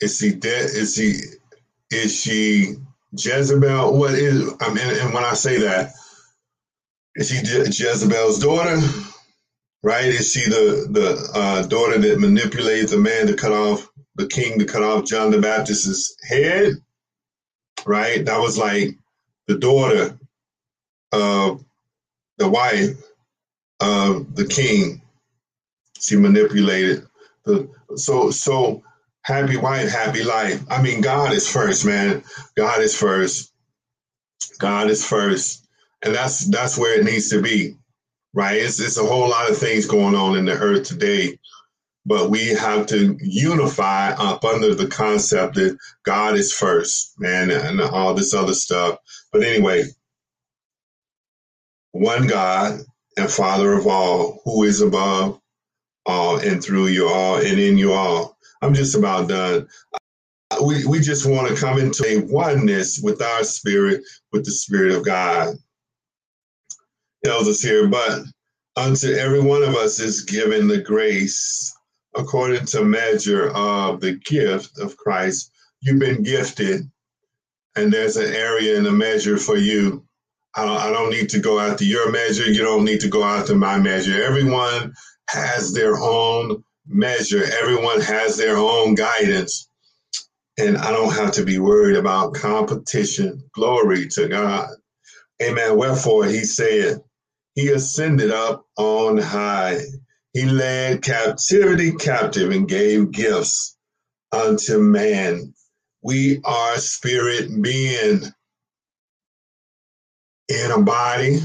Is 0.00 0.18
she 0.18 0.32
dead? 0.34 0.70
Is 0.70 0.94
she 0.94 1.14
is 1.92 2.14
she 2.20 2.74
Jezebel? 3.12 3.98
What 3.98 4.14
is 4.14 4.52
I 4.60 4.72
mean 4.74 4.86
and 5.00 5.14
when 5.14 5.24
I 5.24 5.34
say 5.34 5.58
that, 5.60 5.92
is 7.16 7.30
she 7.30 7.42
Je- 7.44 7.66
Jezebel's 7.66 8.40
daughter? 8.40 8.80
right? 9.84 10.06
Is 10.06 10.32
she 10.32 10.50
the 10.50 10.88
the 10.90 11.30
uh, 11.38 11.62
daughter 11.68 11.98
that 11.98 12.20
manipulated 12.20 12.90
the 12.90 12.98
man 12.98 13.28
to 13.28 13.36
cut 13.36 13.52
off 13.52 13.88
the 14.16 14.28
king 14.28 14.60
to 14.60 14.66
cut 14.66 14.84
off 14.84 15.06
John 15.06 15.32
the 15.32 15.40
Baptist's 15.40 16.16
head? 16.28 16.74
Right? 17.86 18.26
That 18.26 18.40
was 18.40 18.58
like 18.58 18.90
the 19.48 19.58
daughter 19.58 20.19
of 21.12 21.64
the 22.38 22.48
wife 22.48 22.96
of 23.80 24.34
the 24.34 24.46
king. 24.46 25.02
She 25.98 26.16
manipulated 26.16 27.06
the 27.44 27.68
so 27.96 28.30
so 28.30 28.82
happy 29.22 29.56
wife, 29.56 29.90
happy 29.90 30.22
life. 30.22 30.62
I 30.70 30.80
mean, 30.82 31.00
God 31.00 31.32
is 31.32 31.50
first, 31.50 31.84
man. 31.84 32.22
God 32.56 32.80
is 32.80 32.96
first. 32.96 33.52
God 34.58 34.88
is 34.90 35.06
first. 35.06 35.66
And 36.02 36.14
that's 36.14 36.46
that's 36.46 36.78
where 36.78 36.98
it 36.98 37.04
needs 37.04 37.28
to 37.30 37.42
be 37.42 37.76
right? 38.32 38.56
It's, 38.56 38.80
it's 38.80 38.98
a 38.98 39.04
whole 39.04 39.28
lot 39.28 39.50
of 39.50 39.58
things 39.58 39.86
going 39.86 40.14
on 40.14 40.36
in 40.36 40.44
the 40.44 40.52
earth 40.52 40.86
today, 40.86 41.38
but 42.06 42.30
we 42.30 42.48
have 42.48 42.86
to 42.86 43.16
unify 43.20 44.10
up 44.12 44.44
under 44.44 44.74
the 44.74 44.86
concept 44.86 45.54
that 45.56 45.76
God 46.04 46.36
is 46.36 46.52
first, 46.52 47.14
man, 47.18 47.50
and 47.50 47.80
all 47.80 48.14
this 48.14 48.34
other 48.34 48.54
stuff. 48.54 48.98
But 49.32 49.42
anyway, 49.42 49.84
one 51.92 52.26
God 52.26 52.80
and 53.16 53.30
Father 53.30 53.72
of 53.72 53.86
all, 53.86 54.40
who 54.44 54.64
is 54.64 54.80
above 54.80 55.40
all 56.06 56.38
and 56.38 56.62
through 56.62 56.88
you 56.88 57.08
all 57.08 57.36
and 57.36 57.58
in 57.58 57.78
you 57.78 57.92
all. 57.92 58.36
I'm 58.62 58.74
just 58.74 58.94
about 58.94 59.28
done. 59.28 59.68
Uh, 60.50 60.64
we, 60.64 60.84
we 60.84 61.00
just 61.00 61.26
want 61.26 61.48
to 61.48 61.60
come 61.60 61.78
into 61.78 62.06
a 62.06 62.20
oneness 62.26 63.00
with 63.02 63.22
our 63.22 63.44
spirit, 63.44 64.02
with 64.32 64.44
the 64.44 64.50
Spirit 64.50 64.92
of 64.92 65.04
God 65.04 65.54
tells 67.24 67.48
us 67.48 67.60
here, 67.60 67.86
but 67.88 68.22
unto 68.76 69.12
every 69.12 69.40
one 69.40 69.62
of 69.62 69.74
us 69.76 70.00
is 70.00 70.22
given 70.22 70.68
the 70.68 70.80
grace 70.80 71.74
according 72.16 72.64
to 72.66 72.84
measure 72.84 73.50
of 73.50 74.00
the 74.00 74.18
gift 74.24 74.78
of 74.78 74.96
Christ. 74.96 75.52
You've 75.80 76.00
been 76.00 76.22
gifted, 76.22 76.90
and 77.76 77.92
there's 77.92 78.16
an 78.16 78.32
area 78.34 78.76
and 78.76 78.86
a 78.86 78.92
measure 78.92 79.36
for 79.36 79.56
you. 79.56 80.04
I 80.56 80.64
don't, 80.64 80.76
I 80.76 80.90
don't 80.90 81.10
need 81.10 81.28
to 81.30 81.38
go 81.38 81.60
after 81.60 81.84
your 81.84 82.10
measure. 82.10 82.44
You 82.50 82.62
don't 82.62 82.84
need 82.84 83.00
to 83.00 83.08
go 83.08 83.22
after 83.24 83.54
my 83.54 83.78
measure. 83.78 84.22
Everyone 84.22 84.92
has 85.28 85.72
their 85.72 85.96
own 85.96 86.64
measure. 86.86 87.44
Everyone 87.60 88.00
has 88.00 88.36
their 88.36 88.56
own 88.56 88.94
guidance. 88.94 89.68
And 90.58 90.76
I 90.76 90.90
don't 90.90 91.14
have 91.14 91.32
to 91.32 91.44
be 91.44 91.58
worried 91.58 91.96
about 91.96 92.34
competition. 92.34 93.42
Glory 93.54 94.08
to 94.08 94.28
God. 94.28 94.68
Amen. 95.42 95.76
Wherefore 95.76 96.24
he 96.24 96.44
said, 96.44 97.00
he 97.54 97.68
ascended 97.68 98.30
up 98.30 98.66
on 98.76 99.18
high. 99.18 99.78
He 100.32 100.44
led 100.44 101.02
captivity 101.02 101.92
captive 101.92 102.50
and 102.50 102.68
gave 102.68 103.10
gifts 103.10 103.76
unto 104.32 104.78
man. 104.78 105.54
We 106.02 106.40
are 106.44 106.76
spirit 106.78 107.62
being 107.62 108.22
in 110.50 110.70
a 110.72 110.80
body, 110.82 111.40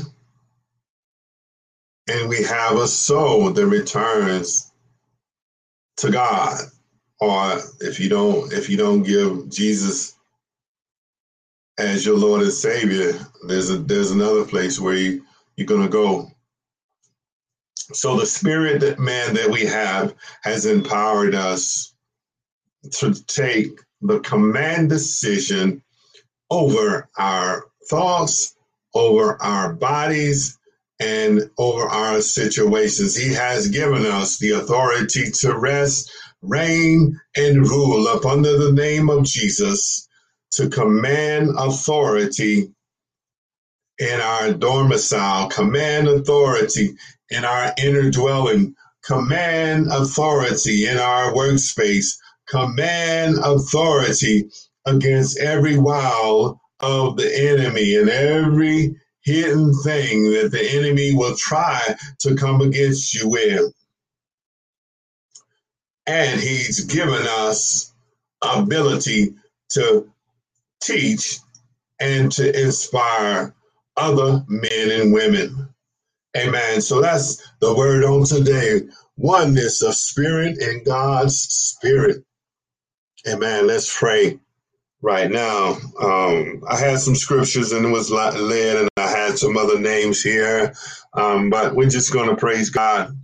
and 2.08 2.30
we 2.30 2.44
have 2.44 2.78
a 2.78 2.88
soul 2.88 3.52
that 3.52 3.66
returns 3.66 4.72
to 5.98 6.12
God. 6.12 6.60
Or 7.20 7.62
if 7.80 8.00
you 8.00 8.10
don't, 8.10 8.52
if 8.52 8.70
you 8.70 8.78
don't 8.78 9.04
give 9.04 9.50
Jesus 9.50 10.16
as 11.78 12.06
your 12.06 12.18
Lord 12.18 12.42
and 12.42 12.52
Savior, 12.52 13.14
there's 13.48 13.70
a 13.70 13.78
there's 13.78 14.12
another 14.12 14.46
place 14.46 14.80
where 14.80 14.96
you 14.96 15.24
you're 15.56 15.68
to 15.82 15.88
go. 15.88 16.32
So 17.94 18.18
the 18.18 18.26
spirit 18.26 18.82
that 18.82 19.00
man 19.00 19.36
that 19.36 19.50
we 19.50 19.66
have 19.66 20.16
has 20.44 20.66
empowered 20.66 21.36
us 21.36 21.94
to 22.92 23.14
take 23.26 23.80
the 24.02 24.20
command 24.22 24.90
decision 24.90 25.82
over 26.50 27.10
our 27.18 27.66
thoughts, 27.90 28.56
over 28.96 29.42
our 29.44 29.74
bodies, 29.74 30.58
and 31.00 31.50
over 31.58 31.84
our 31.84 32.22
situations. 32.22 33.16
He 33.16 33.34
has 33.34 33.68
given 33.68 34.06
us 34.06 34.38
the 34.38 34.52
authority 34.52 35.30
to 35.32 35.58
rest, 35.58 36.12
reign, 36.42 37.20
and 37.36 37.68
rule 37.68 38.08
up 38.08 38.26
under 38.26 38.58
the 38.58 38.72
name 38.72 39.10
of 39.10 39.26
Jesus, 39.26 40.08
to 40.52 40.70
command 40.70 41.50
authority 41.58 42.72
in 44.00 44.22
our 44.22 44.54
domicile, 44.54 45.50
command 45.50 46.08
authority 46.08 46.96
in 47.30 47.44
our 47.44 47.74
inner 47.82 48.10
dwelling, 48.10 48.76
command 49.04 49.88
authority 49.92 50.88
in 50.88 50.98
our 50.98 51.34
workspace, 51.34 52.16
command 52.48 53.38
authority 53.44 54.50
against 54.86 55.40
every 55.40 55.78
wild 55.78 56.58
of 56.80 57.18
the 57.18 57.50
enemy 57.50 57.96
and 57.96 58.10
every 58.10 58.96
hidden 59.22 59.74
thing 59.84 60.32
that 60.32 60.50
the 60.52 60.72
enemy 60.72 61.14
will 61.14 61.36
try 61.36 61.82
to 62.20 62.36
come 62.36 62.62
against 62.62 63.14
you 63.14 63.28
with. 63.30 63.74
And 66.08 66.40
he's 66.40 66.86
given 66.86 67.26
us 67.28 67.94
ability 68.44 69.34
to 69.70 70.12
teach 70.82 71.40
and 72.00 72.32
to 72.34 72.64
inspire 72.64 73.56
other 73.98 74.44
men 74.48 75.02
and 75.02 75.14
women. 75.14 75.70
Amen. 76.38 76.82
So 76.82 77.02
that's 77.02 77.42
the 77.62 77.74
word 77.74 78.04
on 78.04 78.26
today 78.26 78.82
oneness 79.18 79.82
of 79.82 79.96
spirit 79.96 80.62
in 80.62 80.84
God's 80.84 81.40
spirit. 81.40 82.24
Amen. 83.28 83.66
Let's 83.66 83.98
pray 83.98 84.40
right 85.02 85.30
now. 85.30 85.78
Um, 86.02 86.64
I 86.68 86.78
had 86.78 87.00
some 87.00 87.16
scriptures 87.16 87.72
and 87.72 87.86
it 87.86 87.90
was 87.90 88.12
led, 88.12 88.78
and 88.78 88.90
I 88.98 89.08
had 89.08 89.38
some 89.38 89.58
other 89.58 89.80
names 89.80 90.22
here, 90.22 90.74
um, 91.14 91.50
but 91.50 91.76
we're 91.76 91.90
just 91.90 92.14
going 92.14 92.30
to 92.30 92.36
praise 92.36 92.70
God 92.70 93.16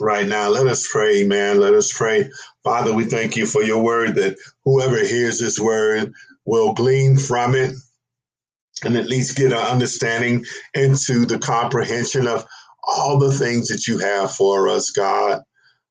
right 0.00 0.26
now. 0.26 0.48
Let 0.48 0.66
us 0.66 0.86
pray, 0.86 1.24
man. 1.24 1.60
Let 1.60 1.74
us 1.74 1.92
pray. 1.92 2.30
Father, 2.64 2.92
we 2.92 3.04
thank 3.04 3.36
you 3.36 3.46
for 3.46 3.62
your 3.62 3.82
word 3.82 4.14
that 4.16 4.36
whoever 4.64 4.98
hears 5.04 5.38
this 5.38 5.58
word 5.58 6.12
will 6.44 6.72
glean 6.72 7.16
from 7.16 7.54
it 7.54 7.74
and 8.84 8.96
at 8.96 9.08
least 9.08 9.36
get 9.36 9.52
an 9.52 9.58
understanding 9.58 10.44
into 10.74 11.26
the 11.26 11.38
comprehension 11.38 12.26
of 12.26 12.44
all 12.84 13.18
the 13.18 13.32
things 13.32 13.68
that 13.68 13.86
you 13.86 13.98
have 13.98 14.32
for 14.32 14.68
us, 14.68 14.90
God. 14.90 15.42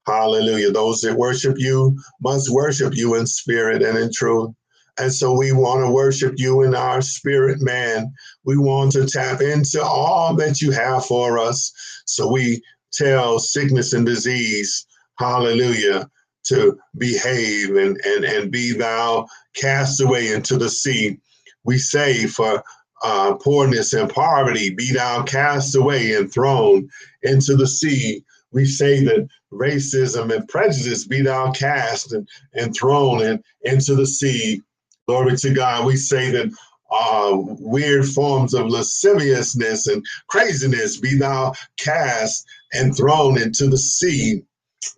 Hallelujah. 0.08 0.72
Those 0.72 1.02
that 1.02 1.18
worship 1.18 1.56
you 1.60 1.98
must 2.22 2.50
worship 2.50 2.96
you 2.96 3.16
in 3.16 3.28
spirit 3.28 3.84
and 3.84 3.98
in 3.98 4.10
truth. 4.14 4.52
And 4.98 5.14
so 5.14 5.34
we 5.34 5.52
want 5.52 5.86
to 5.86 5.92
worship 5.92 6.36
you 6.38 6.64
in 6.64 6.74
our 6.74 7.02
spirit, 7.02 7.62
man. 7.62 8.12
We 8.46 8.58
want 8.58 8.94
to 8.94 9.06
tap 9.06 9.42
into 9.42 9.84
all 9.84 10.34
that 10.36 10.62
you 10.62 10.72
have 10.72 11.06
for 11.06 11.38
us. 11.38 11.72
So 12.06 12.32
we 12.32 12.64
tell 12.94 13.38
sickness 13.38 13.94
and 13.94 14.06
disease, 14.06 14.88
hallelujah, 15.20 16.10
to 16.46 16.78
behave 16.98 17.76
and, 17.76 18.00
and, 18.06 18.24
and 18.24 18.50
be 18.50 18.74
thou 18.74 19.28
cast 19.56 20.02
away 20.02 20.32
into 20.32 20.58
the 20.58 20.70
sea. 20.70 21.20
We 21.66 21.78
say 21.78 22.26
for 22.28 22.64
uh, 23.04 23.36
poorness 23.36 23.94
and 23.94 24.10
poverty, 24.10 24.74
be 24.74 24.94
thou 24.94 25.24
cast 25.24 25.76
away 25.76 26.14
and 26.14 26.32
thrown 26.32 26.88
into 27.24 27.56
the 27.56 27.68
sea. 27.68 28.24
We 28.58 28.66
say 28.66 29.04
that 29.04 29.28
racism 29.54 30.36
and 30.36 30.48
prejudice 30.48 31.06
be 31.06 31.22
thou 31.22 31.52
cast 31.52 32.12
and, 32.12 32.28
and 32.56 32.76
thrown 32.76 33.22
in, 33.22 33.44
into 33.62 33.94
the 33.94 34.08
sea. 34.08 34.64
Glory 35.08 35.38
to 35.38 35.54
God. 35.54 35.86
We 35.86 35.96
say 35.96 36.32
that 36.32 36.48
uh, 36.90 37.38
weird 37.60 38.08
forms 38.08 38.56
of 38.56 38.66
lasciviousness 38.66 39.86
and 39.86 40.04
craziness 40.28 41.00
be 41.00 41.16
thou 41.20 41.54
cast 41.78 42.48
and 42.74 42.98
thrown 42.98 43.40
into 43.40 43.68
the 43.68 43.78
sea. 43.78 44.42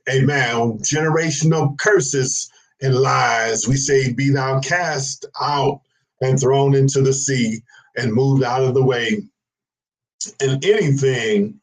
Amen. 0.10 0.78
Generational 0.78 1.78
curses 1.80 2.49
and 2.82 2.95
lies, 2.95 3.68
we 3.68 3.76
say, 3.76 4.14
be 4.14 4.30
thou 4.30 4.62
cast 4.62 5.26
out 5.41 5.82
and 6.22 6.39
thrown 6.39 6.76
into 6.76 7.01
the 7.01 7.12
sea 7.12 7.62
and 7.97 8.14
moved 8.14 8.41
out 8.41 8.64
of 8.64 8.74
the 8.74 8.86
way. 8.86 9.22
And 10.39 10.64
anything 10.64 11.60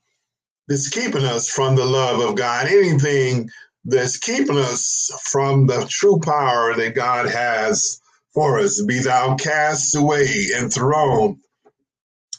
that's 0.69 0.89
keeping 0.89 1.25
us 1.25 1.49
from 1.49 1.77
the 1.77 1.85
love 1.85 2.21
of 2.21 2.37
God, 2.37 2.67
anything 2.67 3.49
that's 3.85 4.19
keeping 4.19 4.59
us 4.59 5.11
from 5.23 5.67
the 5.67 5.87
true 5.89 6.19
power 6.19 6.75
that 6.75 6.95
God 6.95 7.29
has 7.29 8.01
for 8.35 8.59
us, 8.59 8.83
be 8.83 8.99
thou 8.99 9.35
cast 9.37 9.97
away 9.97 10.49
and 10.55 10.73
thrown 10.73 11.41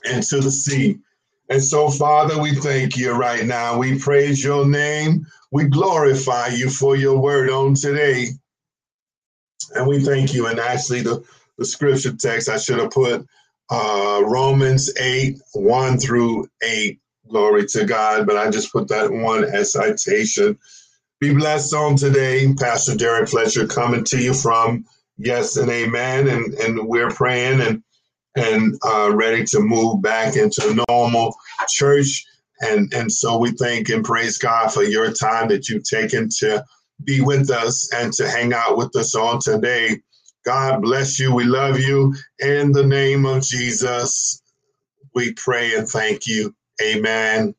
into 0.05 0.41
the 0.41 0.51
sea. 0.51 0.99
And 1.49 1.63
so, 1.63 1.89
Father, 1.89 2.39
we 2.39 2.53
thank 2.55 2.97
you 2.97 3.13
right 3.13 3.45
now. 3.45 3.78
We 3.78 3.97
praise 3.97 4.43
your 4.43 4.65
name. 4.65 5.25
We 5.51 5.65
glorify 5.65 6.47
you 6.47 6.69
for 6.69 6.95
your 6.95 7.17
word 7.17 7.49
on 7.49 7.73
today. 7.73 8.28
And 9.75 9.88
we 9.88 10.03
thank 10.03 10.34
you. 10.34 10.47
And 10.47 10.59
actually, 10.59 11.01
the, 11.01 11.23
the 11.57 11.65
scripture 11.65 12.13
text 12.13 12.49
I 12.49 12.57
should 12.57 12.80
have 12.80 12.91
put 12.91 13.25
uh, 13.69 14.21
Romans 14.25 14.91
8, 14.99 15.38
1 15.53 15.97
through 15.97 16.47
8. 16.61 16.99
Glory 17.28 17.65
to 17.67 17.86
God. 17.86 18.25
But 18.25 18.38
I 18.38 18.49
just 18.49 18.71
put 18.71 18.88
that 18.89 19.11
one 19.11 19.43
as 19.43 19.73
citation. 19.73 20.57
Be 21.19 21.34
blessed 21.34 21.73
on 21.73 21.95
today. 21.95 22.53
Pastor 22.53 22.95
Derrick 22.95 23.30
Fletcher 23.30 23.67
coming 23.67 24.03
to 24.05 24.19
you 24.19 24.34
from 24.34 24.86
Yes 25.17 25.57
and 25.57 25.69
Amen. 25.69 26.28
And, 26.28 26.53
and 26.55 26.88
we're 26.88 27.09
praying 27.09 27.61
and 27.61 27.84
and 28.36 28.78
uh, 28.86 29.11
ready 29.13 29.43
to 29.43 29.59
move 29.59 30.01
back 30.01 30.36
into 30.36 30.84
normal 30.88 31.36
church. 31.69 32.23
And, 32.61 32.91
and 32.93 33.11
so 33.11 33.38
we 33.38 33.51
thank 33.51 33.89
and 33.89 34.05
praise 34.05 34.38
God 34.38 34.71
for 34.71 34.84
your 34.84 35.11
time 35.11 35.47
that 35.49 35.69
you've 35.69 35.84
taken 35.84 36.30
to 36.39 36.63
be 37.03 37.21
with 37.21 37.49
us 37.49 37.91
and 37.93 38.13
to 38.13 38.30
hang 38.30 38.53
out 38.53 38.78
with 38.78 38.95
us 38.95 39.15
on 39.15 39.39
today. 39.39 40.01
God 40.45 40.82
bless 40.82 41.19
you. 41.19 41.34
We 41.34 41.43
love 41.43 41.80
you. 41.80 42.15
In 42.39 42.71
the 42.71 42.86
name 42.86 43.25
of 43.25 43.43
Jesus, 43.43 44.41
we 45.13 45.34
pray 45.34 45.75
and 45.75 45.88
thank 45.88 46.25
you. 46.25 46.55
Amen 46.82 47.55